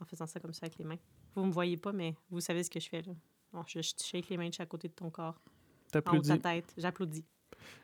[0.00, 0.98] en faisant ça comme ça avec les mains.
[1.34, 3.12] Vous me voyez pas, mais vous savez ce que je fais, là.
[3.52, 5.34] Bon, je, je shake les mains de chaque côté de ton corps, en haut
[5.86, 6.28] de T'applaudis.
[6.28, 6.72] ta tête.
[6.76, 7.24] J'applaudis.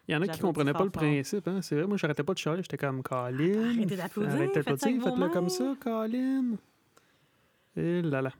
[0.06, 1.48] Il y en a qui J'applaudis comprenaient pas fort, le principe.
[1.48, 1.60] Hein?
[1.62, 2.62] C'est vrai, moi, j'arrêtais pas de chialer.
[2.62, 3.70] J'étais comme Colin.
[3.70, 6.56] Arrêtez d'applaudir, Arrêtez ça avec vos faites-le comme ça, Colin.
[7.76, 8.32] Et là là.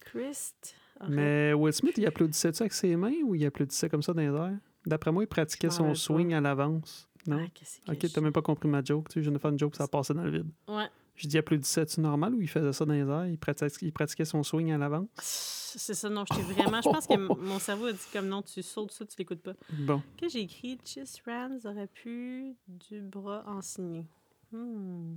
[0.00, 0.74] Christ.
[1.08, 4.20] Mais Will Smith, il applaudissait ça avec ses mains ou il applaudissait comme ça dans
[4.20, 4.58] les airs?
[4.86, 7.08] D'après moi, il pratiquait son swing à l'avance.
[7.26, 7.40] Non?
[7.42, 9.08] Ah, qu'est-ce Ok, t'as même pas compris ma joke.
[9.08, 10.50] Tu sais, je viens de faire une joke, ça a passé dans le vide.
[10.68, 10.88] Ouais.
[11.16, 13.26] Je dis applaudissais-tu normal ou il faisait ça dans les airs?
[13.26, 15.06] Il pratiquait, il pratiquait son swing à l'avant?
[15.16, 16.82] C'est ça, non, j'étais vraiment.
[16.82, 19.54] Je pense que mon cerveau a dit comme non, tu sautes ça, tu l'écoutes pas.
[19.70, 20.02] Bon.
[20.16, 24.06] Que j'ai écrit Chis Rams aurait pu du bras en signer.
[24.52, 25.16] Hmm.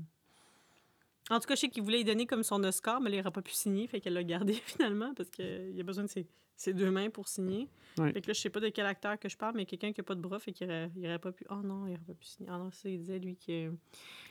[1.30, 3.20] En tout cas, je sais qu'il voulait y donner comme son Oscar, mais là, il
[3.20, 6.28] n'aurait pas pu signer, fait qu'elle l'a gardé finalement parce qu'il a besoin de ses,
[6.58, 7.70] ses deux mains pour signer.
[7.98, 8.12] Ouais.
[8.12, 10.02] Fait que là, je sais pas de quel acteur que je parle, mais quelqu'un qui
[10.02, 11.46] a pas de bras, fait qu'il aurait, il aurait pas pu.
[11.50, 12.50] Oh non, il aurait pas pu signer.
[12.52, 13.72] Ah non, ça, il disait lui que.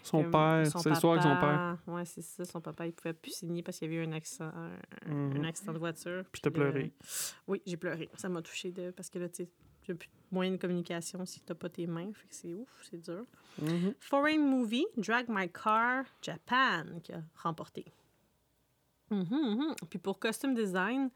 [0.02, 1.78] Son que père, c'est l'histoire avec son père.
[1.86, 4.12] Ouais, c'est ça, son papa, il pouvait plus signer parce qu'il y avait eu un
[4.12, 5.36] accident, un, Mhm.
[5.40, 6.24] un accident de voiture.
[6.30, 6.92] Puis t'as là, pleuré.
[7.48, 8.08] Oui, j'ai pleuré.
[8.16, 9.48] Ça m'a touché de parce que là, tu n'as
[9.94, 9.98] plus de
[10.32, 12.12] moyen de communication si tu n'as pas tes mains.
[12.12, 13.24] Fait que c'est ouf, c'est dur.
[13.62, 13.94] Mhm.
[14.00, 17.84] Foreign Movie, Drag My Car Japan, qui a remporté.
[19.10, 19.74] Mhm.
[19.88, 21.10] Puis pour Costume Design,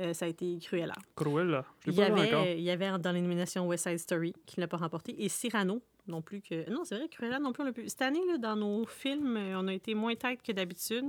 [0.00, 0.94] euh, ça a été Cruella.
[1.14, 1.64] Cruella.
[1.84, 2.40] Je Il l'ai y, pas vu encore.
[2.40, 5.22] avait, il y avait dans les nominations West Side Story, qui ne l'a pas remporté,
[5.22, 6.68] et Cyrano, non plus que...
[6.70, 7.88] Non, c'est vrai, Cruella non plus, on l'a pu...
[7.88, 11.06] Cette année, là, dans nos films, euh, on a été moins tête que d'habitude.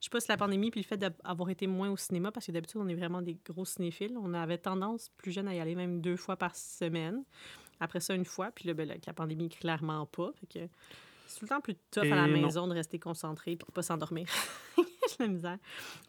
[0.00, 2.46] Je sais pas si la pandémie puis le fait d'avoir été moins au cinéma, parce
[2.46, 4.16] que d'habitude, on est vraiment des gros cinéphiles.
[4.18, 7.24] On avait tendance, plus jeune, à y aller même deux fois par semaine.
[7.80, 8.50] Après ça, une fois.
[8.54, 10.32] Puis là, ben, la pandémie, clairement pas.
[10.40, 10.68] Fait que
[11.26, 12.40] c'est tout le temps plus tough à la non.
[12.40, 14.26] maison de rester concentré puis de pas s'endormir.
[15.18, 15.58] J'ai la misère.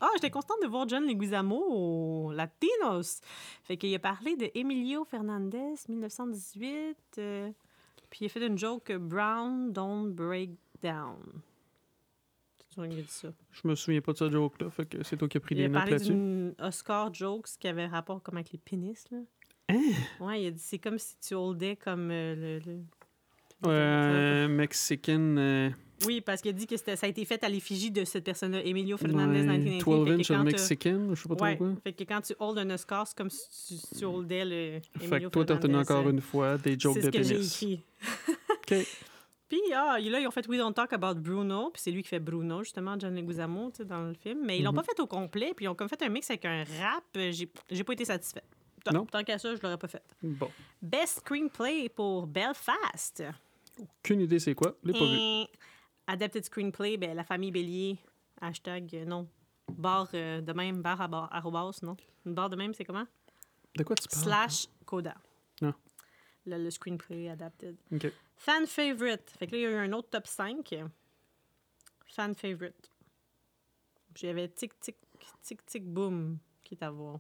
[0.01, 3.21] Ah, j'étais contente de voir John Leguizamo au Latinos.
[3.63, 6.95] Fait qu'il a parlé de Emilio Fernandez, 1918.
[7.19, 7.51] euh,
[8.09, 10.51] puis il a fait une joke euh, Brown Don't Break
[10.81, 11.17] Down.
[12.79, 13.29] A ça?
[13.51, 15.57] Je me souviens pas de ce joke-là, fait que c'est toi qui as pris Il
[15.57, 16.11] des a notes parlé là-dessus.
[16.11, 19.17] d'une Oscar jokes qui avait rapport comme avec les pénis, là.
[19.69, 19.81] Hein?
[20.19, 22.79] Ouais, il a dit c'est comme si tu holdais comme euh, le- le,
[23.65, 25.35] Euh, Mexican.
[26.05, 28.63] Oui, parce qu'il a dit que ça a été fait à l'effigie de cette personne-là,
[28.63, 29.83] Emilio Fernandez, ouais, 1990.
[29.83, 31.73] 12 Fait que inch t'as- Mexican, je sais pas trop Ouais, quoi.
[31.83, 34.99] fait que quand tu hold un Oscar, c'est comme si tu, tu holdais le Fait
[34.99, 37.33] que Emilio toi, t'as retenu encore une fois des jokes C'est de ce que j'ai
[37.35, 37.63] pénis.
[37.63, 37.83] écrit.
[38.49, 38.87] OK.
[39.49, 42.09] Puis ah, là, ils ont fait We Don't Talk About Bruno, puis c'est lui qui
[42.09, 44.41] fait Bruno, justement, John Leguizamo, tu sais, dans le film.
[44.45, 44.75] Mais ils l'ont Mhm.
[44.77, 47.03] pas fait au complet, puis ils ont comme fait un mix avec un rap.
[47.15, 47.31] Euh,
[47.71, 48.43] J'ai pas été satisfait.
[48.83, 49.05] Tant, Non.
[49.05, 50.03] tant qu'à ça, je l'aurais pas fait.
[50.21, 50.49] Bon.
[50.81, 53.23] Best Screenplay pour Belfast.
[53.79, 54.75] Aucune idée c'est quoi?
[54.83, 55.47] Je l'ai pas vu.
[56.07, 57.97] Adapted Screenplay, ben, La Famille Bélier,
[58.41, 59.27] hashtag, euh, non.
[59.69, 61.97] Barre euh, de même, barre à barre, arrobas, non.
[62.25, 63.05] Une barre de même, c'est comment?
[63.75, 64.23] De quoi tu parles?
[64.23, 65.15] Slash Coda.
[65.61, 65.73] Ah.
[66.45, 67.75] Le, le screenplay adapted.
[67.91, 68.07] OK.
[68.37, 69.29] Fan favorite.
[69.37, 70.75] Fait que là, il y a eu un autre top 5.
[72.05, 72.89] Fan favorite.
[74.15, 74.95] J'avais Tic Tic
[75.41, 77.19] Tic Tic Boom qui est à voir.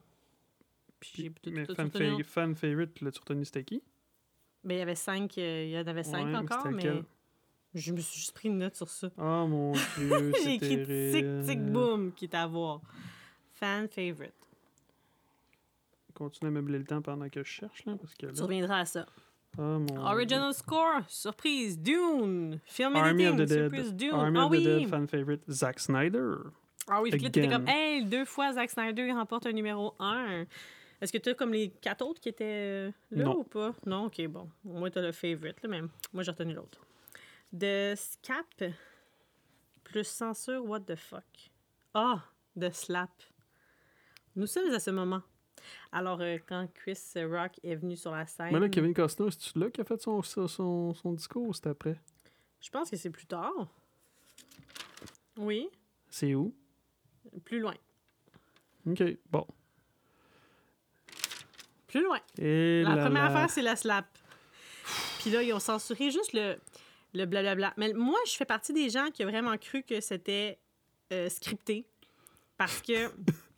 [0.99, 2.23] Puis j'ai tout, Mais tout, fan, tout retenu.
[2.23, 3.83] fa- fan favorite, l'as-tu retenu c'était qui?
[4.63, 7.03] Mais il y avait 5, il y en avait 5 Ouais, mais encore, mais?
[7.79, 9.09] Je me suis juste pris une note sur ça.
[9.17, 11.45] Oh mon dieu, J'ai c'est écrit terrible.
[11.45, 12.81] Tic Tic Boom qui est à voir.
[13.53, 14.33] Fan favorite.
[16.13, 18.33] Continue à meubler le temps pendant que je cherche, là, parce que là...
[18.33, 19.05] Tu reviendras à ça.
[19.59, 22.59] Oh mon Original score, surprise, Dune.
[22.65, 22.95] Film.
[22.95, 23.71] Army of editing, the Dead.
[23.71, 24.13] surprise, Dune.
[24.13, 24.63] Army ah of oui.
[24.63, 26.35] the Dead, fan favorite, Zack Snyder.
[26.87, 30.45] Ah oui, puis t'étais comme, hey, deux fois Zack Snyder remporte un numéro 1.
[31.01, 33.39] Est-ce que tu as comme les quatre autres qui étaient euh, là Non.
[33.39, 33.73] ou pas?
[33.85, 34.49] Non, ok, bon.
[34.65, 35.89] Au moins, tu as le favorite, là, même.
[36.13, 36.79] Moi, j'ai retenu l'autre.
[37.51, 38.63] De Scap
[39.83, 41.23] plus censure, what the fuck?
[41.93, 42.23] Ah,
[42.55, 43.09] de Slap.
[44.35, 45.21] Nous sommes à ce moment.
[45.91, 49.57] Alors, euh, quand Chris Rock est venu sur la scène, Mais là, Kevin Costner, c'est-tu
[49.59, 51.99] là qui a fait son, son, son, son discours ou c'était après?
[52.59, 53.53] je pense que c'est plus tard.
[55.37, 55.69] Oui,
[56.09, 56.53] C'est où?
[57.45, 57.75] plus loin.
[58.87, 59.45] OK, bon.
[61.87, 62.19] Plus loin.
[62.37, 64.05] Et La première affaire, c'est la slap.
[65.19, 66.57] Puis là, ils ont censuré juste le,
[67.13, 67.73] le blablabla.
[67.77, 70.57] Mais moi, je fais partie des gens qui ont vraiment cru que c'était
[71.13, 71.85] euh, scripté.
[72.57, 73.09] Parce que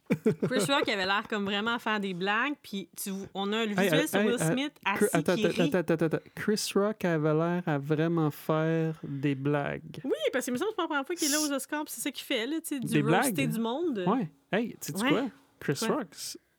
[0.48, 2.56] Chris Rock avait l'air comme vraiment à faire des blagues.
[2.62, 5.36] Puis tu, on a le Hey, visuel hey, sur hey, Will hey, Smith assis Attends,
[5.36, 5.70] qui attends, rit.
[5.76, 6.30] attends, attends, attends.
[6.36, 10.02] Chris Rock avait l'air à vraiment faire des blagues.
[10.04, 11.84] Oui, parce que me semble que c'est la première fois qu'il est là aux Oscars.
[11.88, 14.04] c'est ça qu'il fait, là, tu sais, du Des roasté du monde.
[14.08, 14.30] Ouais.
[14.52, 15.10] Hey, tu sais Ouais.
[15.10, 15.26] quoi?
[15.60, 15.80] Chris?
[15.88, 16.08] Rock,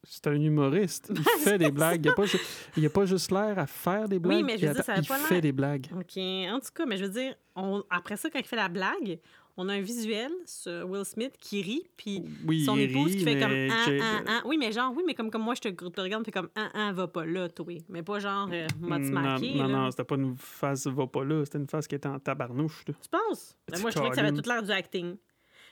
[0.03, 1.13] c'est- un humoriste.
[1.15, 2.05] Il fait des blagues.
[2.07, 2.25] Il pas,
[2.77, 4.45] il a pas juste l'air à faire des blagues.
[4.45, 5.87] mais je veux dire, ça pas il l'air- fait des blagues.
[5.95, 6.17] OK.
[6.17, 9.19] En tout cas, mais je veux dire, on- après ça, quand il fait la blague,
[9.57, 13.25] on a un visuel sur Will Smith qui rit, puis Oui, son épouse rit, qui
[13.25, 14.41] fait comme Jay- ah, ah.
[14.47, 16.71] Oui, mais genre, oui, mais comme, comme moi, je te, te regarde, fait comme ah,
[16.73, 17.67] ah, va pas là, toi.
[17.91, 19.55] Mais pas genre, euh, m'a-tu non, marqué?
[19.55, 19.69] non, là?
[19.85, 21.45] non, c'était pas une face va pas là.
[21.45, 22.85] C'était une face qui était en tabarnouche.
[22.89, 22.95] là.
[23.03, 23.55] Tu penses?
[23.69, 24.43] Ben, moi, je trouvais que ça avait colines.
[24.43, 25.17] tout l'air du acting.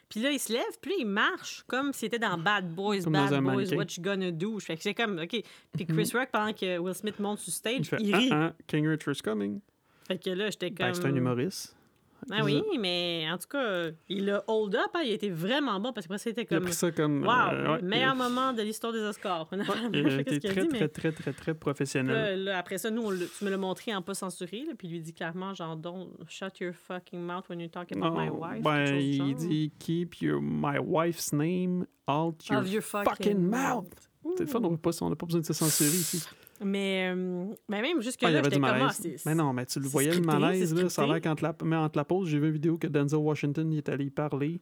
[0.08, 3.02] Puis là, il se lève, puis là, il marche comme s'il était dans Bad Boys,
[3.02, 3.76] Comme Bad Boys, mannequin.
[3.76, 4.58] What You Gonna Do?
[4.58, 5.42] Fait que j'ai comme, OK.
[5.72, 8.28] Puis Chris Rock, pendant que Will Smith monte sur Il stage, fait il ah, rit.
[8.32, 9.60] ah, King Richard's coming.
[10.06, 10.86] Fait que là, j'étais comme...
[10.86, 11.76] Ben, c'est un humoriste.
[12.30, 15.78] Ah oui, mais en tout cas, il a hold up, hein, il a été vraiment
[15.80, 16.64] bon parce que après, c'était Il a comme.
[16.64, 17.22] pris ça comme.
[17.22, 19.48] Wow, euh, ouais, meilleur il- moment de l'histoire des Oscars.
[19.92, 22.14] Il a été très, dit, très, mais- très, très, très professionnel.
[22.14, 24.88] Là, là, après ça, nous, on tu me l'as montré en pas censuré, là, puis
[24.88, 28.26] il lui dit clairement, genre, don't shut your fucking mouth when you talk about my
[28.26, 28.62] Non, wife.
[28.62, 33.86] ben, il dit Keep your, my wife's name out your, your fucking, mouth.
[34.36, 36.22] C'est le fun, on n'a pas, on n'a pas besoin de se censurer ici.
[36.60, 38.90] Mais, euh, mais même Ah, y jusque-là, avait j'étais comme, ah,
[39.26, 41.76] Mais non, mais tu le voyais le malaise, là, ça a l'air qu'entre la, mais
[41.76, 44.60] entre la pause, j'ai vu une vidéo que Denzel Washington il est allé y parler.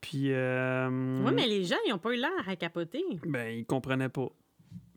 [0.00, 0.88] Puis, euh,
[1.24, 3.02] Oui, mais les gens, ils n'ont pas eu l'air à capoter.
[3.24, 4.28] ben, il comprenait pas.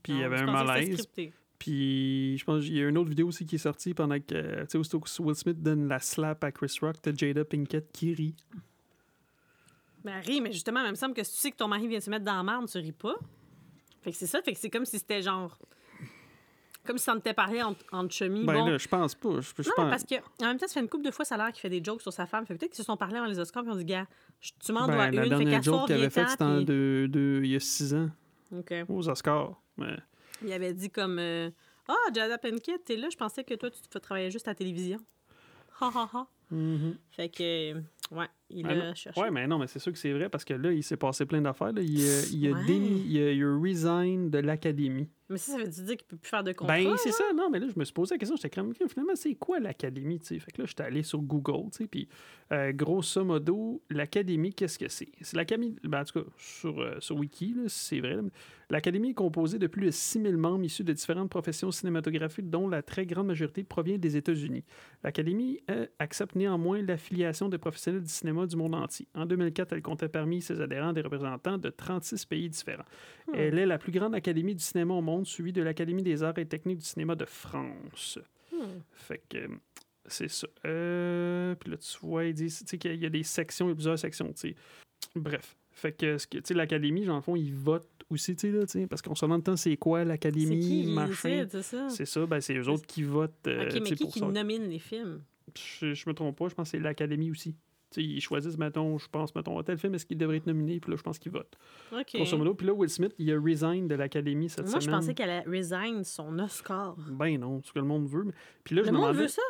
[0.03, 1.07] Puis, il y avait un malaise.
[1.59, 4.61] Puis, je pense qu'il y a une autre vidéo aussi qui est sortie pendant que,
[4.61, 7.91] tu sais, aussitôt que Will Smith donne la slap à Chris Rock, t'as Jada Pinkett
[7.91, 8.35] qui rit.
[10.03, 11.99] Ben, ris, mais justement, il me semble que si tu sais que ton mari vient
[11.99, 13.13] de se mettre dans la merde, tu ris pas.
[14.01, 15.55] Fait que c'est ça, fait que c'est comme si c'était genre.
[16.85, 18.43] Comme si ça était parlé entre, entre chemis.
[18.43, 18.65] Ben bon.
[18.65, 19.39] là, je pense pas.
[19.39, 19.89] Je, je non, pense...
[19.91, 21.61] parce que en même temps, ça fait une couple de fois, ça a l'air qu'il
[21.61, 22.45] fait des jokes sur sa femme.
[22.45, 24.07] Fait peut-être qu'ils se sont parlé dans les Oscars puis on dit, gars,
[24.59, 25.29] tu m'en Ben, dois la une.
[25.29, 27.37] Fait dernière soir, joke qu'il avait faite, c'était puis...
[27.43, 28.09] il y a six ans,
[28.89, 29.61] aux Oscars.
[30.43, 31.51] Il avait dit comme, euh,
[31.87, 34.55] ah, Jada Pinkett, t'es là, je pensais que toi, tu te travailler juste à la
[34.55, 34.99] télévision.
[35.79, 36.27] Ha ha ha.
[37.11, 39.19] Fait que, euh, ouais, il Ben a cherché.
[39.21, 41.25] Ouais, mais non, mais c'est sûr que c'est vrai parce que là, il s'est passé
[41.25, 41.71] plein d'affaires.
[41.71, 41.81] là.
[41.81, 45.09] Il, a- il, a, il a resign de l'académie.
[45.31, 46.75] Mais ça, ça veut dire qu'il peut plus faire de contrat.
[46.75, 48.35] Ben, c'est ça, non, mais là, je me suis posé la question.
[48.35, 50.39] J'étais comme, finalement, c'est quoi l'académie, tu sais?
[50.39, 52.07] Fait que là, j'étais allé sur Google, tu sais, puis
[52.51, 55.09] euh, grosso modo, l'académie, qu'est-ce que c'est?
[55.21, 58.17] C'est l'académie, ben, en tout cas, sur, euh, sur Wiki, c'est vrai,
[58.69, 62.81] l'académie est composée de plus de 6000 membres issus de différentes professions cinématographiques, dont la
[62.81, 64.65] très grande majorité provient des États-Unis.
[65.03, 69.07] L'académie euh, accepte néanmoins l'affiliation des professionnels du cinéma du monde entier.
[69.15, 72.83] En 2004, elle comptait parmi ses adhérents des représentants de 36 pays différents.
[73.27, 73.35] Hmm.
[73.35, 76.37] Elle est la plus grande académie du cinéma au monde, suivie de l'Académie des arts
[76.37, 78.19] et techniques du cinéma de France.
[78.51, 78.79] Hmm.
[78.93, 79.37] Fait que
[80.05, 80.47] c'est ça.
[80.65, 83.75] Euh, puis là, tu vois, ils disent qu'il y a des sections, il y a
[83.75, 84.55] plusieurs sections, tu sais.
[85.15, 85.55] Bref.
[85.71, 89.25] Fait que, que l'Académie, dans le fond, ils votent aussi, tu sais, parce qu'on se
[89.25, 91.47] demande tant c'est quoi l'Académie, machin?
[91.49, 91.89] c'est ça?
[91.89, 93.47] C'est ça, ben c'est eux autres qui votent.
[93.47, 94.27] euh, OK, tu mais qui pour qui ça.
[94.27, 95.21] nomine les films?
[95.79, 97.55] Je, je me trompe pas, je pense que c'est l'Académie aussi.
[97.91, 100.47] Tu sais, ils choisissent, mettons, je pense, mettons, à tel film, est-ce qu'il devrait être
[100.47, 100.79] nominé?
[100.79, 101.57] Puis là, je pense qu'ils votent.
[101.91, 102.11] OK.
[102.15, 102.53] Grosso modo.
[102.53, 104.99] Puis là, Will Smith, il a resign de l'Académie cette Moi, je semaine.
[104.99, 106.95] pensais qu'elle allait resign son Oscar.
[107.09, 108.23] Ben non, c'est ce que le monde veut.
[108.23, 109.41] mais- Puis là, je Le monde veut ça?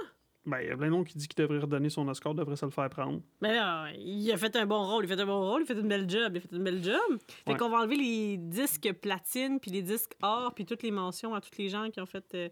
[0.44, 2.56] Ben, il y a plein de monde qui dit qu'il devrait redonner son Oscar, devrait
[2.56, 3.22] se le faire prendre.
[3.42, 5.72] Mais là, il a fait un bon rôle, il a fait un bon rôle, il
[5.72, 6.96] a fait une belle job, il a fait une belle job.
[7.46, 7.58] Fait Ouais.
[7.60, 11.42] qu'on va enlever les disques platine, puis les disques or, puis toutes les mentions à
[11.42, 12.50] tous les gens qui ont fait euh,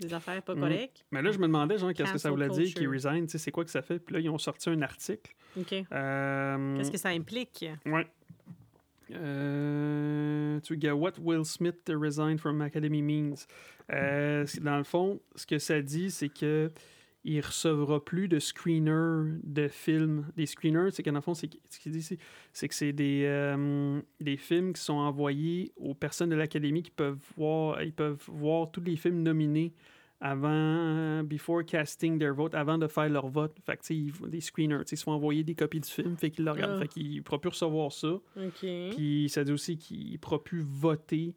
[0.00, 0.60] des affaires pas Mhm.
[0.60, 1.04] correctes.
[1.12, 2.80] Mais là, je me demandais, genre, qu'est-ce que ça voulait dire culture.
[2.80, 3.98] qu'il resign, tu sais, c'est quoi que ça fait?
[3.98, 5.32] Puis là, ils ont sorti un article.
[5.58, 5.72] OK.
[5.92, 7.64] Euh, Qu'est-ce que ça implique?
[7.86, 8.06] Ouais.
[9.12, 13.46] Euh, tu regardes What Will Smith resign from Academy means?
[13.92, 16.70] Euh, dans le fond, ce que ça dit, c'est que
[17.24, 20.26] il recevra plus de screeners de films.
[20.36, 23.22] Des screeners, c'est que dans le fond, c'est ce qu'il dit, c'est- que c'est des,
[23.24, 28.22] euh, des films qui sont envoyés aux personnes de l'académie qui peuvent voir, ils peuvent
[28.28, 29.72] voir tous les films nominés
[30.20, 33.56] avant, before casting their vote, avant de faire leur vote.
[33.66, 36.44] Fait que, ils des screeners, ils se font envoyer des copies du film, fait qu'ils
[36.44, 36.76] le regardent.
[36.76, 36.80] Ah.
[36.80, 38.08] Fait qu'ils ne pourront plus recevoir ça.
[38.08, 38.66] OK.
[38.96, 41.34] Puis ça dit aussi qu'il ne pourra plus voter.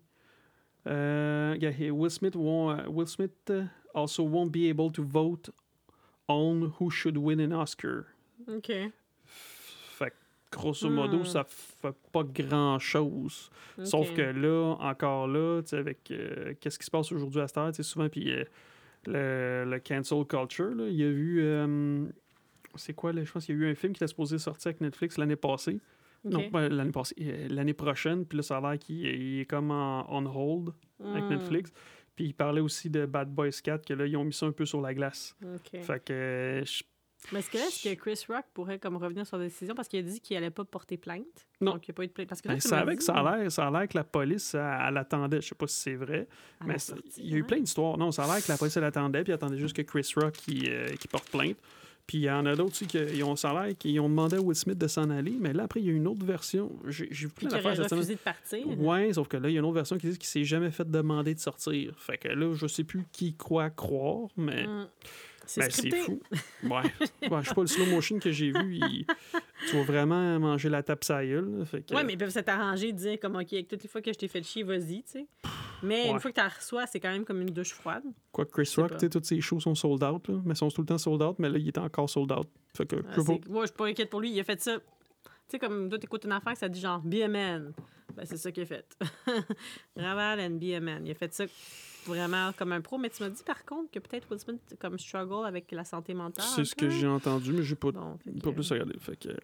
[0.87, 1.55] Euh,
[1.91, 5.49] Will Smith, won't, uh, Will Smith uh, also won't be able to vote
[6.27, 8.03] on who should win an Oscar.
[8.47, 8.71] OK.
[9.25, 10.15] Fait que,
[10.51, 11.25] grosso modo, Hmm.
[11.25, 13.49] ça fait pas grand-chose.
[13.83, 17.47] Sauf que là, encore là, tu sais, avec euh, qu'est-ce qui se passe aujourd'hui à
[17.47, 18.43] cette heure, tu sais, souvent, puis euh,
[19.05, 21.39] le, le cancel culture, là, il y a eu...
[21.41, 22.05] euh,
[22.75, 23.23] c'est quoi, là?
[23.23, 25.35] Je pense qu'il y a eu un film qui était supposé sortir avec Netflix l'année
[25.35, 25.79] passée.
[26.23, 27.15] Non, pas l'année passée,
[27.49, 28.25] l'année prochaine.
[28.25, 30.71] Puis là, ça a l'air qu'il il est comme en on hold
[31.03, 31.29] avec Hmm.
[31.29, 31.71] Netflix.
[32.17, 34.51] Puis il parlait aussi de Bad Boys 4, que là, ils ont mis ça un
[34.51, 35.37] peu sur la glace.
[35.83, 36.11] Fait que...
[36.13, 36.83] euh, je-
[37.31, 39.87] Mais est-ce que là, est-ce que Chris Rock pourrait comme revenir sur sa décision parce
[39.87, 41.25] qu'il a dit qu'il allait pas porter plainte?
[41.61, 41.73] Non.
[41.73, 42.27] Donc, il n'y a pas eu de plainte.
[42.27, 44.53] Parce que là, ben, ça, dit- ça a l'air ça a l'air que la police,
[44.55, 45.41] elle, elle attendait.
[45.41, 46.27] Je sais pas si c'est vrai.
[46.59, 47.45] à mais sortie, il y a eu hein?
[47.47, 47.97] plein d'histoires.
[47.97, 49.23] Non, ça a l'air que la police, elle attendait.
[49.23, 51.57] Puis elle attendait juste que Chris Rock qui, euh, qui porte plainte.
[52.07, 54.55] Puis il y en a d'autres aussi qui ont, l'air qu'ils ont demandé à Will
[54.55, 55.35] Smith de s'en aller.
[55.39, 56.71] Mais là, après, il y a une autre version.
[56.87, 57.99] J'ai vu plein d'affaires cette semaine.
[57.99, 58.79] refusé de partir.
[58.79, 60.71] Ouais, sauf que là, il y a une autre version qui dit qu'il s'est jamais
[60.71, 61.93] fait demander de sortir.
[61.97, 64.85] Fait que là, je sais plus qui croit croire, mais Hmm.
[65.47, 65.97] C'est ben, scripté.
[66.01, 66.19] fou.
[66.63, 66.69] Ouais.
[67.31, 69.05] ouais je sais pas, le slow motion que j'ai vu, il-
[69.69, 72.97] tu vas vraiment manger la tape sa gueule, que, Ouais, mais ils peuvent s'arranger de
[72.97, 75.27] dire comme, OK, avec toutes les fois que je t'ai fait chier, vas-y, tu sais.
[75.83, 76.09] Mais Ouais.
[76.11, 78.03] une fois que tu la reçois, c'est quand même comme une douche froide.
[78.31, 78.95] Quoi que Chris Rock, pas.
[78.95, 80.97] tu sais, toutes ses shows sont sold out, là, mais ils sont tout le temps
[80.97, 82.47] sold out, mais là, il était encore sold out.
[82.75, 83.49] Fait que, Ah, je sais pas.
[83.49, 84.31] Moi, je suis pas inquiète pour lui.
[84.31, 84.77] Il a fait ça.
[84.77, 84.81] Tu
[85.49, 87.73] sais, comme toi, t'écoutes une affaire, ça dit genre, man.
[88.15, 88.97] Ben, c'est ça qu'il a fait.
[89.95, 91.05] Raval and man.
[91.05, 91.45] Il a fait ça
[92.07, 92.97] vraiment comme un pro.
[92.97, 96.13] Mais tu m'as dit par contre que peut-être Will Smith comme struggle avec la santé
[96.13, 96.45] mentale.
[96.55, 96.91] C'est ce que peu.
[96.91, 98.97] j'ai entendu, mais j'ai pas, Bon, pas que- plus regardé.
[98.99, 99.35] Fait que, euh,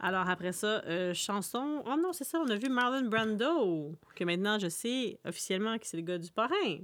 [0.00, 1.82] Alors après ça, euh, chanson.
[1.86, 5.86] Oh non, c'est ça, on a vu Marlon Brando, que maintenant je sais officiellement que
[5.86, 6.78] c'est le gars du parrain.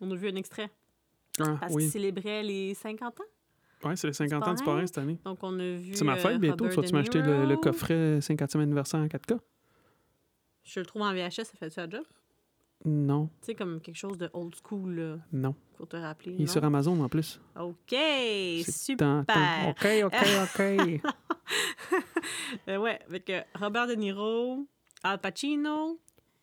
[0.00, 0.70] On a vu un extrait
[1.40, 1.82] ah, parce oui.
[1.84, 3.24] qu'il célébrait les 50 ans.
[3.84, 4.86] Ouais, c'est les 50 ans du parrain.
[4.86, 5.18] cette année.
[5.24, 5.94] Donc on a vu.
[5.94, 6.66] C'est ma fête euh, bientôt.
[6.66, 9.38] Vas-tu m'acheter le, le coffret 50e anniversaire en 4K?
[10.64, 12.02] Je le trouve en VHS, ça fait ça job?
[12.88, 15.54] Non, Tu sais, comme quelque chose de old school, là, non.
[15.76, 16.32] pour te rappeler.
[16.34, 16.52] Il est non?
[16.52, 17.40] sur Amazon en plus.
[17.60, 17.96] OK,
[18.64, 19.24] super.
[19.26, 21.00] tant- tant- OK, OK, OK.
[22.68, 24.66] Euh, ouais, avec euh, Robert De Niro,
[25.02, 26.00] Al Pacino,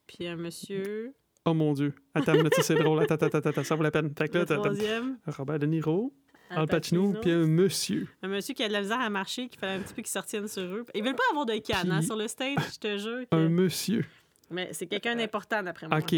[0.08, 1.13] puis un monsieur.
[1.45, 1.93] oh mon Dieu.
[2.13, 3.01] Attends, mais c'est drôle.
[3.01, 4.13] Attends, attends, attends, ça vaut la peine.
[4.17, 6.13] Fait que là, Le troisième, Robert De Niro,
[6.49, 8.08] Al Pacino, puis un monsieur.
[8.21, 10.12] Un monsieur qui a de la misère à marcher, qui fallait un petit peu qu'il
[10.12, 10.86] se retienne sur eux.
[10.93, 13.25] Ils veulent pas avoir de canne hein, sur le stage, je te jure.
[13.29, 14.06] que- Un monsieur.
[14.49, 15.99] Mais c'est quelqu'un d'important d'après moi.
[15.99, 16.15] OK.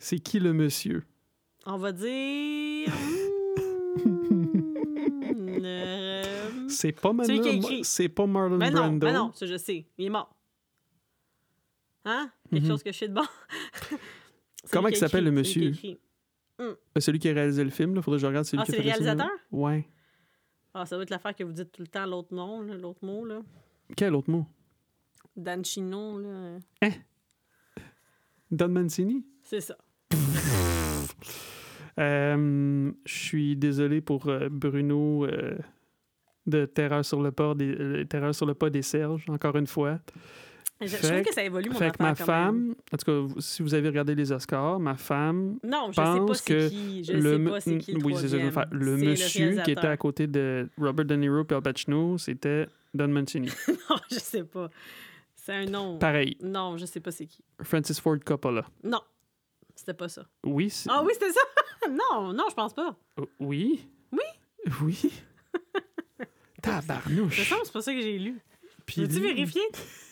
[0.00, 1.04] C'est qui le monsieur?
[1.66, 2.88] On va dire.
[4.04, 7.84] hmm, euh, C'est pas, écrit.
[7.84, 9.06] c'est pas Marlon Ben non, Brando.
[9.06, 9.86] ben non, ça je sais.
[9.98, 10.34] Il est mort.
[12.04, 12.30] Hein?
[12.50, 12.68] Quelque Mhm.
[12.70, 13.22] chose que je sais de bon.
[14.72, 15.88] Comment il s'appelle, le écrit, celui qui monsieur?
[15.90, 16.00] écrit.
[16.60, 18.44] Euh, Celui qui a réalisé le film, là, faudrait que je regarde.
[18.44, 18.92] Celui Ah, qui a le film.
[18.92, 19.30] réalisateur?
[19.50, 19.88] Ouais.
[20.74, 23.04] Ah, ça doit être l'affaire que vous dites tout le temps, l'autre nom, là, l'autre
[23.04, 23.40] mot, là.
[23.96, 24.46] Quel autre mot?
[25.36, 26.58] Dancino, là.
[28.52, 29.24] Don Mancini?
[29.42, 29.76] C'est ça.
[31.98, 35.58] Euh, je suis désolé pour euh, Bruno euh,
[36.46, 39.98] de Terreur sur le pas des Terreur sur le pas des Serges, encore une fois.
[40.80, 42.26] Je, trouve que- ça évolue, mon Fait que ma quand même.
[42.26, 46.02] femme, en tout cas, si vous avez regardé les Oscars, ma femme, Non, je sais
[46.02, 47.04] pas pense c'est que qui.
[47.04, 48.74] Je le, sais pas c'est qui le oui, c'est ça que.
[48.74, 53.08] Le monsieur qui était à côté de Robert De Niro et Al Pacino, c'était Don
[53.08, 53.48] Mancini.
[53.68, 54.70] non, je sais pas.
[55.44, 55.98] C'est un nom.
[55.98, 57.42] Pareil, Non, je sais pas c'est qui.
[57.62, 58.64] Francis Ford Coppola.
[58.84, 59.00] Non,
[59.74, 60.24] c'était pas ça.
[60.44, 61.40] Oui, c'est- Ah oui, c'était ça?
[61.90, 62.96] non, non, je pense pas.
[63.16, 63.88] Oh, oui?
[64.12, 64.20] Oui?
[64.82, 65.00] Oui.
[66.62, 67.48] Tabarnouche.
[67.64, 68.40] c'est pas ça que j'ai lu.
[68.86, 69.62] Puis Veux-tu lui- vérifier?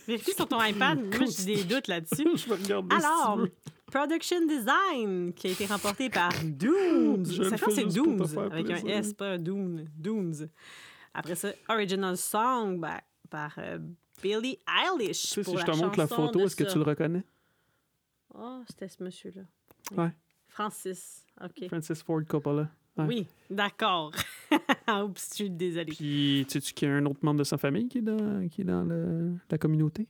[0.09, 0.99] Vérifie sur ton iPad.
[1.01, 2.27] Moi, j'ai des doutes là-dessus.
[2.35, 3.53] je vais regarder si Alors, tu veux.
[3.87, 6.31] Production Design, qui a été remporté par.
[6.33, 8.91] Je le Ça fais c'est juste pour te Dunes, faire avec un plaisir.
[8.99, 9.89] S, pas un Dune.
[9.97, 10.49] Dunes.
[11.15, 13.79] Après ça, Original Song bah, par euh,
[14.23, 15.23] Billie Eilish.
[15.23, 17.25] Tu sais, pour si je te montre la photo, est-ce que tu le reconnais?
[18.35, 19.43] Oh, c'était ce monsieur-là.
[19.97, 20.13] Ouais.
[20.49, 21.25] Francis.
[21.43, 21.67] OK.
[21.69, 22.69] Francis Ford Coppola.
[22.97, 23.07] Ouais.
[23.07, 24.13] Oui, d'accord.
[24.89, 25.93] Oups, je suis désolée.
[25.93, 28.61] Puis, sais-tu qu'il y a un autre membre de sa famille qui est dans, qui
[28.63, 30.07] est dans le- la communauté?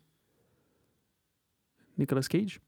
[1.99, 2.61] Nicolas Cage?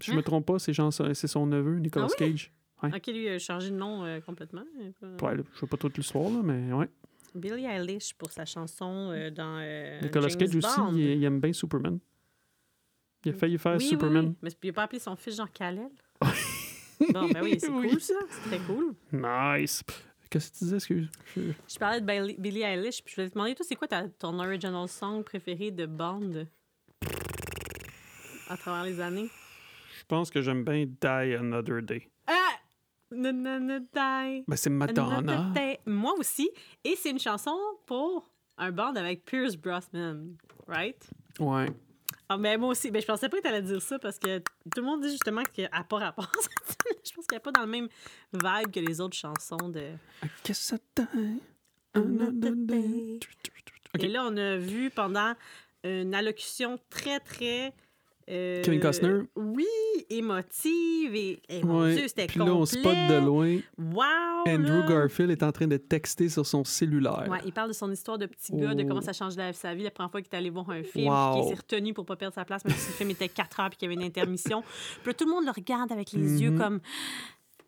[0.00, 2.30] Si je me trompe pas, c'est, son neveu, Nicolas Ah oui?
[2.30, 2.52] Cage.
[2.82, 2.90] Ouais.
[2.96, 4.62] OK, lui a changé de nom euh, complètement.
[4.80, 6.88] Ouais, je sais pas toute l'histoire, mais ouais.
[7.38, 10.92] Billie Eilish pour sa chanson euh, dans euh, Nicolas James Cage aussi, Bond.
[10.94, 11.98] il, il aime bien Superman.
[13.24, 14.26] Il a failli faire oui, Superman.
[14.28, 14.34] oui.
[14.42, 15.88] Mais il n'a pas appelé son fils Jean Calel?
[16.20, 17.90] bon, ben oui, c'est Oui.
[17.90, 18.14] cool ça.
[18.30, 18.94] C'est très cool.
[19.12, 19.82] Nice.
[20.30, 21.08] Qu'est-ce que tu disais, excuse?
[21.36, 23.88] Je- Je parlais de Billie, Billie Eilish, puis je voulais te demander, toi, c'est quoi
[23.88, 26.46] ta- ton original song préféré de Bond
[28.48, 29.28] à travers les années?
[29.98, 32.08] Je pense que j'aime bien Die Another Day.
[32.26, 32.32] Ah!
[32.32, 32.97] Na, na, na, die.
[34.46, 35.52] Ben, c'est Madonna.
[35.86, 36.50] Moi aussi.
[36.84, 41.08] Et c'est une chanson pour un band avec Pierce Brosnan, right?
[41.38, 41.68] Ouais.
[42.28, 42.90] Ah, mais moi aussi.
[42.90, 45.10] Ben, je pensais pas que tu allais dire ça parce que tout le monde dit
[45.10, 46.30] justement qu'elle n'a pas rapport.
[47.04, 47.88] je pense qu'elle n'est pas dans le même
[48.32, 49.80] vibe que les autres chansons de.
[50.22, 51.40] I guess I die
[51.94, 53.18] another day.
[53.94, 54.04] Ok.
[54.04, 55.34] Et là, on a vu pendant
[55.84, 57.72] une allocution très, très.
[58.28, 59.20] Euh, Kevin Costner?
[59.36, 59.64] Oui,
[60.10, 61.14] émotive.
[61.14, 61.94] Et, et mon Ouais.
[61.94, 62.66] Dieu, c'était Puis là, on complet.
[62.80, 63.56] spot de loin.
[63.78, 64.04] Wow!
[64.48, 64.86] Andrew là.
[64.88, 67.26] Garfield est en train de texter sur son cellulaire.
[67.30, 68.86] Ouais, il parle de son histoire de petit gars, de Oh.
[68.88, 71.32] comment ça change sa vie la première fois qu'il est allé voir un film, Wow.
[71.32, 73.60] puis qu'il s'est retenu pour pas perdre sa place, même si le film était 4
[73.60, 74.62] heures puis qu'il y avait une intermission.
[75.02, 76.58] Puis là, tout le monde le regarde avec les yeux Mhm.
[76.58, 76.80] comme.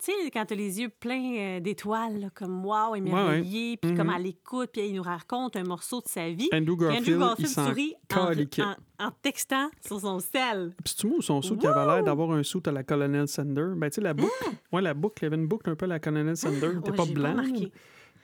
[0.02, 3.96] Tu sais, quand t'as les yeux pleins euh, d'étoiles, comme wow, émerveillé, puis Mhm.
[3.98, 6.48] comme à l'écoute, puis il nous raconte un morceau de sa vie.
[6.54, 8.62] Andrew Garfield, Andrew Garfield il sourit en, caliquait.
[8.62, 10.74] en, en textant sur son sel.
[10.82, 13.72] Puis tu vois, son suit qui avait l'air d'avoir un suit à la Colonel Sander?
[13.76, 14.32] Ben, tu sais, la boucle.
[14.72, 15.16] Ouais, la boucle.
[15.20, 16.70] Il y avait une boucle un peu à la Colonel Sander.
[16.82, 17.34] T'es Ouais, pas blanc.
[17.34, 17.72] Pas remarqué.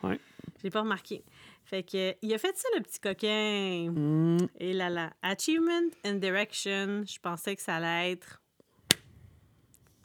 [0.02, 0.20] Ouais.
[0.62, 1.24] J'ai pas remarqué.
[1.64, 3.90] Fait que, il a fait ça, le petit coquin.
[3.92, 4.46] Hmm.
[4.60, 5.10] Et là là.
[5.20, 8.40] Achievement and Direction, je pensais que ça allait être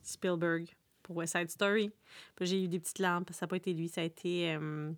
[0.04, 0.66] Spielberg
[1.12, 1.92] pour West Side Story.
[2.36, 3.30] Puis j'ai eu des petites lampes.
[3.32, 3.90] Ça n'a pas été lui.
[3.90, 4.92] Ça a été euh,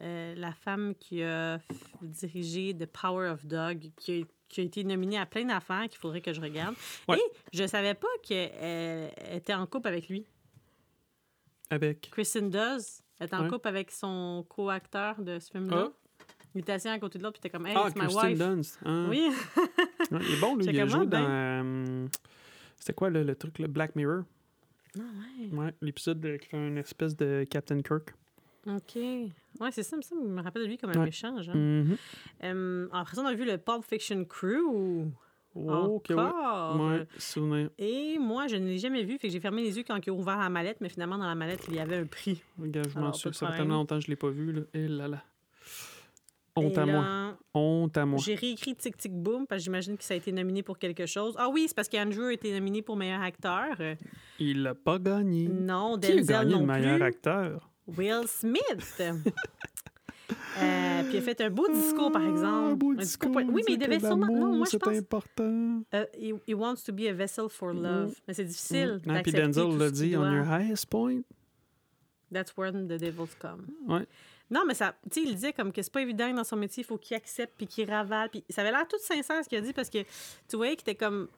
[0.00, 1.58] euh, la femme qui a
[2.02, 5.98] dirigé The Power of Dog, qui a, qui a été nominée à plein d'affaires qu'il
[5.98, 6.74] faudrait que je regarde.
[7.08, 7.16] Ouais.
[7.18, 7.22] Et
[7.56, 10.26] je savais pas qu'elle était en couple avec lui.
[11.70, 12.10] Avec?
[12.10, 12.82] Kristen Dawes
[13.20, 13.48] est en Ouais.
[13.48, 15.90] couple avec son co-acteur de ce film-là.
[16.54, 18.28] Il était assis à côté de l'autre, puis t'es comme, hey, Ah, it's my Kirsten
[18.28, 18.38] wife.
[18.38, 18.78] Dunst.
[18.84, 19.06] Ah.
[19.08, 19.26] Oui.
[20.10, 20.66] Ouais, il est bon, lui.
[20.68, 21.20] Il a joué ah, ben.
[21.22, 21.30] dans.
[21.30, 22.08] euh,
[22.78, 24.24] C'était quoi le, le truc, le Black Mirror?
[24.98, 25.56] Ah ouais.
[25.56, 28.14] Ouais, l'épisode de- qui fait une espèce de Captain Kirk.
[28.66, 28.96] OK.
[28.96, 31.06] Ouais, c'est ça, ça me rappelle de lui comme un Ouais.
[31.06, 31.56] méchant, genre.
[31.56, 31.96] Mhm.
[32.44, 35.10] Euh, après ça, on a vu le Pulp Fiction Crew.
[35.54, 36.14] Oh, ok, ouais.
[36.16, 36.80] Encore.
[36.80, 37.70] Ouais, souvenir.
[37.78, 40.10] Et moi, je ne l'ai jamais vu, fait que j'ai fermé les yeux quand ils
[40.10, 42.42] ont ouvert la mallette, mais finalement, dans la mallette, il y avait un prix.
[42.58, 44.62] De Ça fait tellement longtemps que je l'ai pas vu, là.
[44.74, 45.22] Et là là.
[46.54, 47.36] Honte à moi.
[47.54, 48.18] Honte à moi.
[48.22, 51.06] J'ai réécrit Tic Tic Boom parce que j'imagine que ça a été nominé pour quelque
[51.06, 51.34] chose.
[51.38, 53.76] Ah oui, c'est parce qu'Andrew a été nominé pour meilleur acteur.
[54.38, 55.48] Il l'a pas gagné.
[55.48, 57.04] Non, Qui a Denzel gagné non le meilleur plus.
[57.04, 57.70] acteur?
[57.86, 59.02] Will Smith.
[60.60, 62.70] Euh, puis il a fait un beau discours, par exemple.
[62.72, 64.26] Ah, beau Un discours discours, Oui, mais il devait sûrement.
[64.26, 64.96] Non, moi, je c'est pense.
[64.96, 65.82] important.
[65.94, 68.14] Euh, he, he wants to be a vessel for love.
[68.28, 69.00] Mais c'est difficile.
[69.04, 69.10] Mm.
[69.10, 71.22] Ah, Puis Denzel l'a dit, on your highest point.
[72.32, 73.66] That's when the devils come.
[73.86, 74.06] Ouais.
[74.52, 76.82] Non, mais ça, tu sais, il disait comme que c'est pas évident dans son métier,
[76.82, 78.28] il faut qu'il accepte puis qu'il ravale.
[78.28, 80.02] Puis ça avait l'air tout sincère ce qu'il a dit parce que
[80.46, 81.28] tu voyais qu'il était comme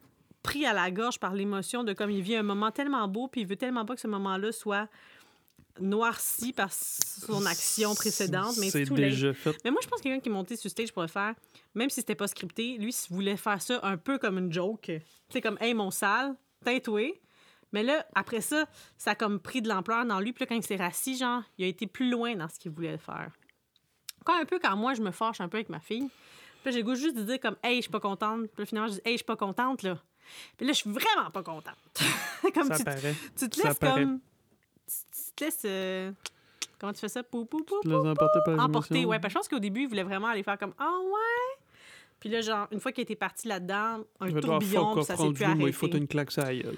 [0.42, 3.42] pris à la gorge par l'émotion de comme il vit un moment tellement beau puis
[3.42, 4.88] il veut tellement pas que ce moment-là soit
[5.78, 8.56] noirci par son action précédente.
[8.58, 9.56] Mais c'est déjà fait.
[9.64, 11.34] Mais moi, je pense que quelqu'un qui est monté sur stage pour le faire,
[11.74, 14.82] même si c'était pas scripté, lui, s'il voulait faire ça un peu comme une joke.
[14.82, 15.00] Tu
[15.30, 17.20] sais, comme, hey, mon sale, tatoué.
[17.74, 20.32] Mais là, après ça, ça a comme pris de l'ampleur dans lui.
[20.32, 22.70] Puis là, quand il s'est rassis, genre, il a été plus loin dans ce qu'il
[22.70, 23.32] voulait faire.
[24.24, 26.08] Quand un peu, quand moi, je me fâche un peu avec ma fille,
[26.62, 28.42] puis j'ai le goût juste de dire comme, hey, je suis pas contente.
[28.46, 29.98] Puis là, finalement, je dis, hey, je suis pas contente, là.
[30.56, 31.74] Puis là, je suis vraiment pas contente.
[32.54, 33.14] comme Ça tu, paraît.
[33.36, 34.02] tu te ça laisses paraît.
[34.04, 34.20] comme.
[34.86, 34.94] Tu,
[35.26, 35.62] tu te laisses.
[35.66, 36.12] euh,
[36.78, 37.22] Comment tu fais ça?
[37.22, 39.08] Pou, pou, pou, Tu les as emportés par les émotions.
[39.10, 41.62] Ouais, parce que je pense qu'au début, il voulait vraiment aller faire comme Ah ouais.
[42.20, 45.44] Puis là, genre, une fois qu'il était parti là-dedans, un tourbillon, puis ça s'est plus
[45.44, 45.72] moi, il arrêté.
[45.72, 46.76] faut une claque la gueule.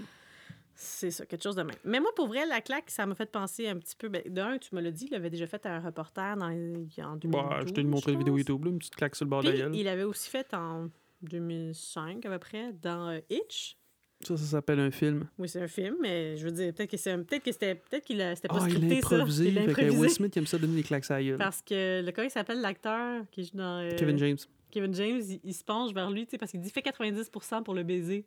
[0.78, 1.74] C'est ça, quelque chose de même.
[1.84, 4.08] Mais moi, pour vrai, la claque, ça m'a fait penser un petit peu.
[4.10, 6.86] Ben, d'un, tu me l'as dit, il avait déjà fait un reporter dans les...
[7.02, 7.30] en 2012.
[7.30, 8.36] Bah, je t'ai montré je vidéo.
[8.36, 9.74] YouTube, là, une petite claque sur le bord de Puis, la gueule.
[9.76, 10.88] il avait aussi fait en
[11.22, 13.76] 2005, à peu près, dans euh, Hitch.
[14.22, 15.28] Ça, ça s'appelle un film.
[15.38, 18.04] Oui, c'est un film, mais je veux dire, peut-être que c'est peut-être que c'était peut-être
[18.04, 19.44] qu'il a- c'était pas Ah, il scripté, a improvisé.
[19.44, 19.50] ça.
[19.50, 19.98] Il a Fait que improvisé.
[20.00, 21.36] Will Smith, il aime ça donner des claques la gueule.
[21.38, 24.38] Parce que le comment il s'appelle l'acteur qui joue dans euh, Kevin James.
[24.70, 27.62] Kevin James, il, il se penche vers lui, tu sais, parce qu'il dit fais 90%
[27.62, 28.24] pour le baiser.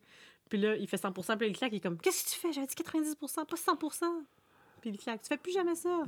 [0.49, 2.39] Puis là, il fait 100 puis là, il claque, il est comme Qu'est-ce que tu
[2.39, 2.51] fais?
[2.51, 4.05] J'avais dit 90% pas 100%
[4.81, 5.89] Puis il claque Tu fais plus jamais ça.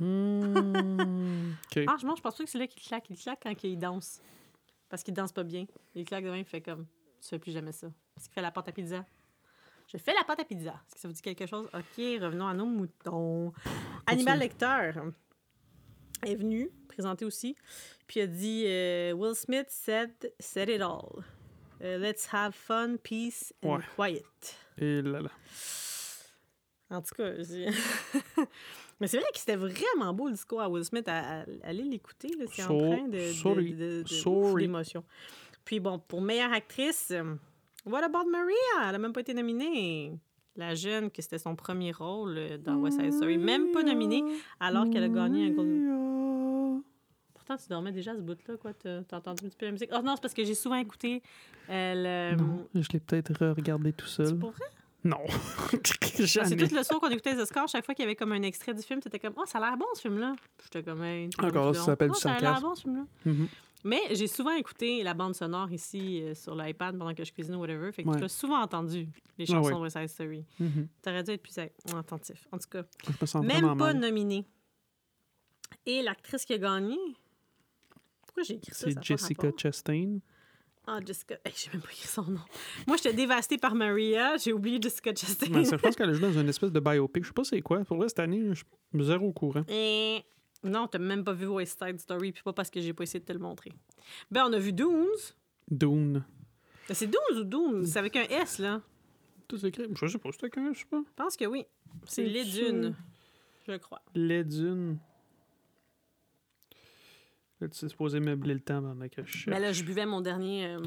[1.86, 3.08] Ah, je mange, je pense pas que c'est là qu'il claque.
[3.08, 4.20] Il claque quand il danse.
[4.88, 5.66] Parce qu'il danse pas bien.
[5.94, 6.86] Il claque demain, il fait comme
[7.20, 7.88] Tu fais plus jamais ça.
[8.14, 9.04] Parce qu'il fait la pâte à pizza.
[9.92, 10.70] Je fais la pâte à pizza.
[10.70, 11.68] Est-ce que ça vous dit quelque chose?
[11.72, 13.52] OK, revenons à nos moutons.
[14.06, 14.94] Animal Lecteur
[16.22, 17.56] est venu, présenté aussi,
[18.06, 21.24] puis a dit euh, Will Smith said, said it all.
[21.82, 23.82] Euh, let's have fun, peace and Ouais.
[23.96, 24.56] quiet.
[24.78, 25.30] Et là là.
[26.90, 27.30] En tout cas,
[29.00, 31.08] mais c'est vrai que c'était vraiment beau le discours à Will Smith.
[31.08, 33.72] À, à- allez l'écouter, c'est So- empreint de, de- sorry.
[33.72, 35.04] de- de- d'émotion.
[35.64, 37.12] Puis bon, pour meilleure actrice,
[37.86, 38.88] What About Maria?
[38.88, 40.12] Elle a même pas été nominée.
[40.54, 44.22] La jeune, que c'était son premier rôle euh, dans West Side Story, même pas nominée,
[44.60, 45.88] alors qu'elle a gagné un Golden...
[47.52, 48.72] Pourtant, tu dormais déjà à ce bout-là, quoi?
[48.74, 49.90] T'as entendu un petit peu la musique?
[49.92, 51.22] Oh non, c'est parce que j'ai souvent écouté
[51.70, 52.36] euh, le...
[52.36, 54.26] Non, je l'ai peut-être regardé tout seul.
[54.28, 54.64] C'est pour vrai?
[55.04, 55.18] Non.
[56.04, 56.68] C'est Jamais.
[56.68, 58.72] tout le soir qu'on écoutait les Oscars, chaque fois qu'il y avait comme un extrait
[58.74, 60.36] du film, t'étais comme Oh, ça a l'air bon ce film-là.
[60.62, 63.04] J'étais comme Hey, Encore là, ça s'appelle Oh, du Ça a l'air bon ce film-là.
[63.24, 63.48] Mhm.
[63.84, 67.56] Mais j'ai souvent écouté la bande sonore ici euh, sur l'iPad pendant que je cuisine
[67.56, 67.90] ou whatever.
[67.90, 68.18] Fait que Ouais.
[68.18, 69.74] tu as souvent entendu les Ah chansons ouais.
[69.74, 70.44] de West Side Story.
[70.60, 70.86] Mhm.
[71.02, 71.58] T'aurais dû être plus
[71.96, 72.46] attentif.
[72.52, 73.98] En tout cas, Je me sens même pas mal.
[73.98, 74.46] nominée.
[75.84, 76.96] Et l'actrice qui a gagné.
[78.32, 78.86] Pourquoi j'ai écrit ça?
[78.88, 79.50] C'est Jessica.
[79.56, 80.18] Chastain.
[80.86, 81.36] Ah, Jessica.
[81.44, 82.40] Hey, j'ai même pas écrit son nom.
[82.86, 84.36] Moi, j'étais dévastée par Maria.
[84.38, 85.46] J'ai oublié Jessica Chastain.
[85.50, 87.24] Mais ça, je pense qu'elle a joué dans une espèce de biopic.
[87.24, 87.84] Je sais pas c'est quoi.
[87.84, 89.62] Pour vrai, cette année, je suis zéro au courant.
[89.68, 90.22] Et...
[90.64, 93.18] Non, t'as même pas vu West Side Story, puis pas parce que j'ai pas essayé
[93.18, 93.72] de te le montrer.
[94.30, 95.06] Ben, on a vu Dunes.
[95.68, 96.24] Dune.
[96.88, 97.84] Ben, C'est Dunes ou Dunes?
[97.84, 98.80] C'est avec un S, là.
[99.48, 99.84] Tout écrit.
[99.92, 101.02] Je sais pas, c'était quand, je sais pas.
[101.04, 101.66] Je pense que oui.
[102.06, 102.44] C'est C'est Les.
[102.44, 102.94] Dunes,
[103.66, 104.02] je crois.
[104.14, 104.98] Les dunes.
[107.68, 109.46] Tu es supposé meubler le temps pendant que je cherche.
[109.48, 110.66] Mais là, je buvais mon dernier.
[110.66, 110.78] euh,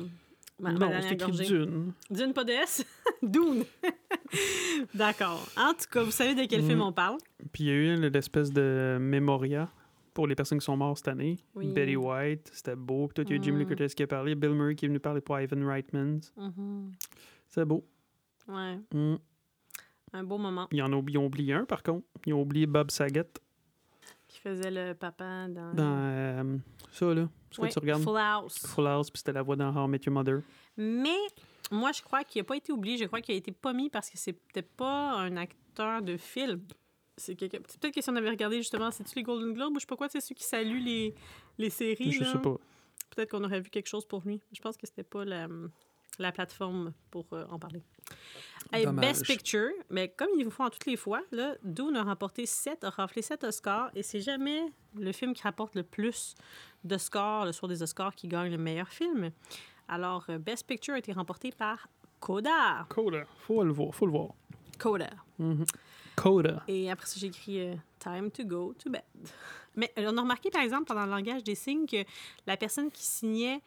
[0.60, 1.46] ma, ma non, c'est écrit gorgée.
[1.48, 1.94] dune.
[2.10, 2.86] Dune, pas de S?
[3.24, 3.64] Dune.
[4.94, 5.46] D'accord.
[5.58, 6.68] En tout cas, vous savez de quel Mm.
[6.68, 7.18] film on parle?
[7.52, 9.70] Puis il y a eu l'espèce de mémoria
[10.14, 11.38] pour les personnes qui sont mortes cette année.
[11.56, 11.68] Oui.
[11.74, 13.08] Betty White, c'était beau.
[13.08, 13.68] Puis toi, il y a Lee Mm.
[13.76, 14.36] Curtis qui a parlé.
[14.36, 16.20] Bill Murray qui est venu parler pour Ivan Reitman.
[16.38, 16.92] Mhm.
[17.48, 17.86] C'est beau.
[18.48, 19.16] Ouais, Mm.
[20.14, 20.68] un beau moment.
[20.72, 22.06] Ils en ont, ils ont oublié un, par contre.
[22.26, 23.42] Ils ont oublié Bob Saget Qui
[24.50, 25.74] faisait le papa dans.
[25.74, 26.58] dans euh,
[26.91, 27.28] ça, là.
[27.52, 28.04] Ce que Ouais, tu regardes.
[28.04, 28.66] Full House.
[28.66, 30.41] Full House, puis c'était la voix dans How I Met Your Mother.
[30.78, 31.18] Mais
[31.72, 32.98] moi, je crois qu'il n'a pas été oublié.
[32.98, 36.62] Je crois qu'il a été pas mis parce que c'était pas un acteur de film.
[37.18, 39.88] C'est peut-être que si on avait regardé justement, c'est-tu les Golden Globes ou je sais
[39.88, 41.16] pas quoi, c'est ceux qui saluent les,
[41.58, 42.12] les séries.
[42.12, 42.34] Je là.
[42.34, 42.58] sais pas.
[43.16, 44.41] Peut-être qu'on aurait vu quelque chose pour lui.
[44.52, 45.48] Je pense que c'était pas la.
[46.20, 47.84] La plateforme pour euh, en parler.
[48.93, 52.84] Best Picture, mais comme ils vous font toutes les fois, là, Dune a remporté 7,
[52.84, 56.36] a raflé 7 Oscars, et c'est jamais le film qui rapporte le plus
[56.84, 59.32] d'Oscars, le soir des Oscars, qui gagne le meilleur film.
[59.88, 61.88] Alors, euh, Best Picture a été remporté par
[62.20, 62.86] Coda.
[62.89, 63.26] Coda.
[63.39, 63.93] Faut le voir.
[63.93, 64.30] Faut le voir.
[64.80, 65.09] Coda.
[66.16, 66.63] Coda.
[66.68, 69.03] Et après ça, j'ai écrit euh, Time to go to bed.
[69.76, 72.03] Mais on a remarqué, par exemple, pendant le langage des signes, que
[72.47, 73.61] la personne qui signait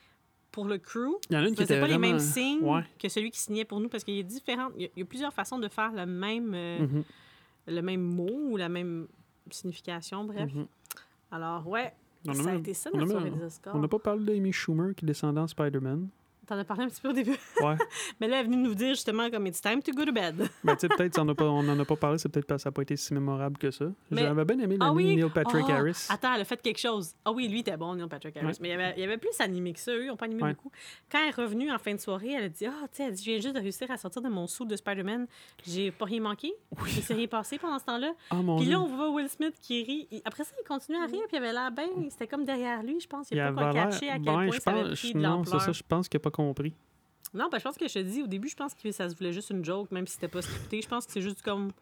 [0.59, 2.59] pour le crew Il y en a une qui faisait était pas les mêmes signes
[2.63, 2.83] Ouais.
[3.01, 4.73] que celui qui signait pour nous parce qu'il y a différentes.
[4.77, 7.05] Il y a, il y a plusieurs façons de faire le même, euh, Mhm,
[7.69, 9.07] le même mot ou la même
[9.51, 10.53] signification, bref.
[10.53, 10.67] mhm.
[11.31, 11.95] Alors, ouais,
[12.27, 13.75] On ça a même- été ça notre même- soirée des Oscars.
[13.77, 16.09] On n'a pas parlé d'Amy Schumer qui descendait en Spider-Man.
[16.49, 17.37] T'en as parlé un petit peu au début.
[17.61, 17.77] Ouais.
[18.21, 20.49] Mais là, elle est venue nous dire justement comme It's time to go to bed.
[20.65, 22.73] ben, tu sais, peut-être on n'en a pas parlé, c'est peut-être parce que ça n'a
[22.73, 23.85] pas été si mémorable que ça.
[24.11, 25.15] Mais- J'avais bien aimé Ah oui?
[25.17, 26.07] Neil Patrick Ah, Harris.
[26.09, 27.13] Attends, elle a fait quelque chose.
[27.25, 28.47] Ah oui, lui était bon, Neil Patrick Harris.
[28.47, 28.53] Ouais.
[28.63, 29.93] Mais il y, avait, il y avait plus animé que ça.
[29.93, 30.55] Eux, ils n'ont pas animé Ouais.
[30.55, 30.73] beaucoup.
[31.13, 33.13] Quand elle est revenue en fin de soirée, elle a dit Ah, tu sais, elle
[33.13, 35.27] dit, je viens juste de réussir à sortir de mon sou de Spider-Man.
[35.67, 36.53] J'ai pas rien manqué.
[36.83, 36.91] Oui.
[36.97, 38.13] Il s'est rien passé pendant ce temps-là.
[38.31, 40.23] Ah, mon Puis là, on voit Will Smith qui rit.
[40.25, 41.87] Après ça, il continue à rire, puis il avait l'air bien.
[42.09, 43.31] C'était comme derrière lui, je pense.
[43.31, 44.99] Il il a pas catché à quel Ben, point je ça avait pense...
[44.99, 46.75] pris de Non, c'est ça, je pense qu'il n'a pas compris.
[47.35, 49.15] Non, ben, je pense que je te dis, au début, je pense que ça se
[49.15, 50.81] voulait juste une joke, même si c'était pas scripté.
[50.81, 51.73] Je pense que c'est juste comme,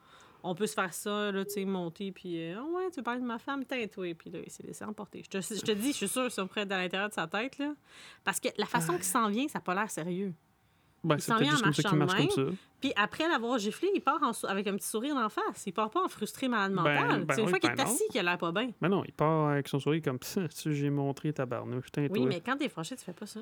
[0.42, 3.20] on peut se faire ça, là, tu sais, monter, puis, euh, ah ouais, tu parles
[3.20, 4.14] de ma femme, teinte, oui.
[4.14, 5.22] Puis là, il s'est laissé emporter.
[5.22, 7.26] Je te, je te dis, je suis sûre, que c'est près à l'intérieur de sa
[7.26, 7.74] tête, là.
[8.24, 10.34] Parce que la façon qu'il s'en vient, ça n'a pas l'air sérieux.
[11.04, 12.57] Ben, Il c'est s'en vient juste en ça marchant marche de ça.
[12.80, 15.64] Puis après l'avoir giflé, il part en avec un petit sourire d'en face.
[15.66, 17.24] Il part pas en frustré malade mental.
[17.24, 18.70] ben c'est une oui, fois qu'il ben est assis qu'il a l'air pas bien.
[18.80, 20.48] Mais non, il part avec son sourire comme ça.
[20.48, 21.46] Tu sais, J'ai montré ta.
[21.46, 23.40] Putain, Oui, mais quand t'es fâché, tu fais pas ça.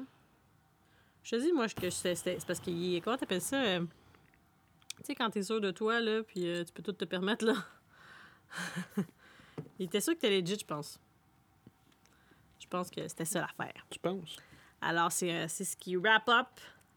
[1.25, 3.01] Je te dis, moi, que c'est parce qu'il est.
[3.01, 3.61] Comment t'appelles ça?
[3.61, 3.81] euh,
[4.99, 7.45] tu sais, quand t'es sûr de toi, là, puis euh, tu peux tout te permettre,
[7.45, 7.55] là.
[9.79, 11.01] il était sûr que t'es legit, je pense.
[12.61, 13.87] Je pense que c'était ça l'affaire.
[13.91, 14.37] Tu penses?
[14.81, 16.47] Alors, c'est euh, ce qui wrap up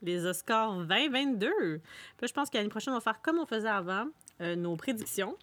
[0.01, 1.81] les Oscars 2022.
[2.17, 4.07] Puis je pense qu'année prochaine, on va faire comme on faisait avant,
[4.41, 5.37] euh, nos prédictions.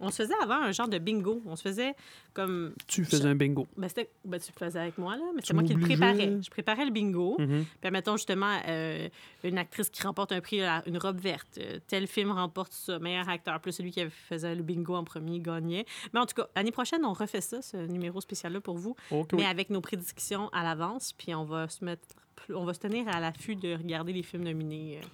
[0.00, 1.42] On se faisait avant un genre de bingo.
[1.46, 1.94] On se faisait
[2.34, 3.66] comme Tu faisais un bingo.
[3.76, 6.38] ben, c'était- ben, tu le faisais avec moi, là, mais c'est moi qui le préparais.
[6.40, 7.36] Je préparais le bingo.
[7.38, 7.64] Mhm.
[7.80, 9.08] Puis, mettons justement, euh,
[9.42, 11.58] une actrice qui remporte un prix, une robe verte.
[11.58, 13.58] euh, tel film remporte ça, meilleur acteur.
[13.60, 15.84] Plus celui qui faisait le bingo en premier gagnait.
[16.12, 19.24] Mais en tout cas, l'année prochaine, on refait ça, ce numéro spécial-là pour vous, mais
[19.32, 19.44] oui.
[19.44, 21.12] avec nos prédictions à l'avance.
[21.12, 22.06] Puis on va se mettre,
[22.54, 25.00] on va se tenir à l'affût de regarder les films nominés.
[25.02, 25.06] euh.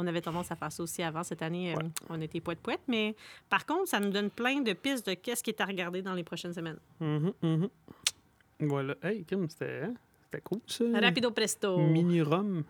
[0.00, 1.22] On avait tendance à faire ça aussi avant.
[1.24, 1.90] Cette année, euh, Ouais.
[2.08, 2.80] on était poète-poète.
[2.88, 3.14] Mais
[3.50, 6.14] par contre, ça nous donne plein de pistes de qu'est-ce qui est à regarder dans
[6.14, 6.78] les prochaines semaines.
[7.00, 7.68] Mhm, mhm.
[8.60, 8.94] Voilà.
[9.02, 9.94] Hey, Kim, c'était hein?
[10.24, 10.84] c'était cool, ça.
[11.00, 11.78] Rapido presto.
[11.78, 12.64] Mini-rum.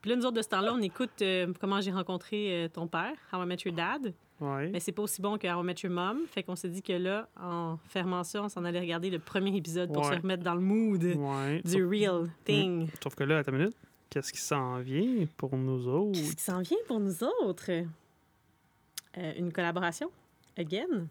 [0.00, 2.86] Puis là, nous autres, de ce temps-là, on écoute euh, comment j'ai rencontré euh, ton
[2.88, 4.14] père, How I Met Your Dad.
[4.40, 4.70] Ouais.
[4.70, 6.20] Mais c'est pas aussi bon que How I Met Your Mom.
[6.26, 9.54] Fait qu'on s'est dit que là, en fermant ça, on s'en allait regarder le premier
[9.54, 10.16] épisode pour Ouais.
[10.16, 11.60] se remettre dans le mood Ouais.
[11.62, 12.88] du real thing.
[13.02, 13.76] sauf que là, attends une minute.
[14.10, 16.18] Qu'est-ce qui s'en vient pour nous autres?
[16.18, 17.70] Qu'est-ce qui s'en vient pour nous autres?
[17.70, 20.10] Euh, une collaboration?
[20.58, 21.06] Again?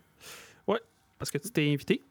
[1.18, 2.02] Parce que tu t'es invité.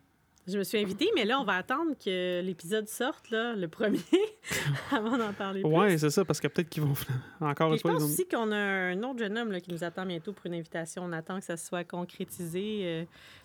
[0.47, 3.99] Je me suis invitée, mais là, on va attendre que l'épisode sorte, là, le premier,
[4.93, 5.71] avant d'en parler plus.
[5.71, 6.93] Ouais, c'est ça, parce que peut-être qu'ils vont
[7.41, 7.93] encore une je fois.
[7.93, 10.35] pense ils vont- aussi qu'on a un autre jeune homme là, qui nous attend bientôt
[10.35, 11.05] pour une invitation.
[11.05, 13.05] On attend que ça soit concrétisé, euh,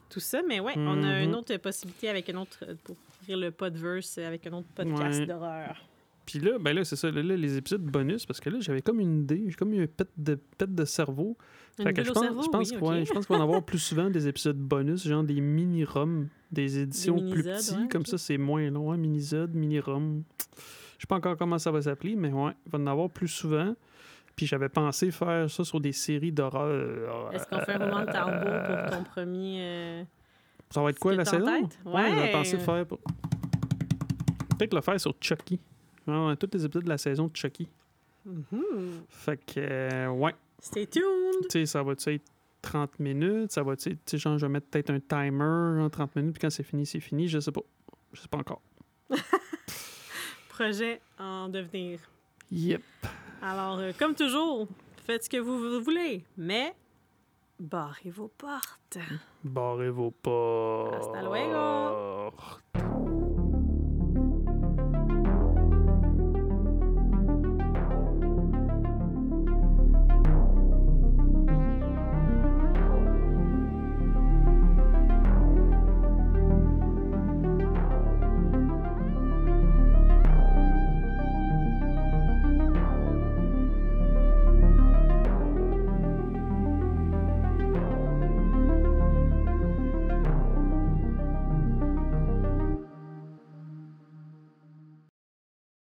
[0.09, 0.41] tout ça.
[0.45, 1.29] Mais ouais, on a Mhm.
[1.29, 5.25] une autre possibilité avec un autre, pour ouvrir le podverse avec un autre podcast Ouais.
[5.25, 5.77] d'horreur.
[6.25, 7.11] Puis là, ben là, c'est ça.
[7.11, 9.43] Là, là, les épisodes bonus, parce que là, j'avais comme une idée.
[9.47, 11.37] J'ai comme eu un pet de, pet de cerveau.
[11.79, 13.79] Une Fait que je pense, cerveau, je pense, oui, ouais, qu'on va en avoir plus
[13.79, 17.73] souvent des épisodes bonus, genre des mini-roms, des éditions plus petits.
[17.73, 18.91] ouais, comme ça, c'est moins long.
[18.91, 20.23] Hein, mini-zod, mini-rom.
[20.97, 23.27] Je sais pas encore comment ça va s'appeler, mais ouais, il va en avoir plus
[23.27, 23.75] souvent.
[24.35, 27.33] Puis j'avais pensé faire ça sur des séries d'horreur.
[27.33, 29.57] Est-ce qu'on fait un roulement de tambour pour ton premier...
[29.61, 30.03] euh,
[30.69, 31.45] Ça va être quoi la saison?
[31.45, 31.77] tête?
[31.85, 32.31] Ouais, j'avais Ouais.
[32.31, 32.85] pensé faire.
[32.87, 35.59] Peut-être le faire sur Chucky.
[36.07, 37.67] Ouais, ouais, tous les épisodes de la saison de Chucky.
[38.25, 39.03] mhm.
[39.09, 40.35] Fait que, euh, ouais.
[40.59, 41.03] Stay tuned!
[41.43, 42.23] Tu sais, ça va-tu être
[42.61, 43.51] 30 minutes?
[43.51, 46.33] Ça va-tu être, tu sais, genre, je vais mettre peut-être un timer en 30 minutes,
[46.33, 47.27] puis quand c'est fini, c'est fini.
[47.27, 47.61] Je sais pas.
[48.13, 48.61] Je sais pas encore.
[50.49, 51.99] Projet en devenir.
[52.51, 52.81] Yep.
[53.41, 54.67] Alors, euh, comme toujours,
[55.05, 56.73] faites ce que vous voulez, mais
[57.59, 58.97] barrez vos portes.
[59.43, 60.91] Barrez vos pas.
[60.95, 62.31] Hasta luego.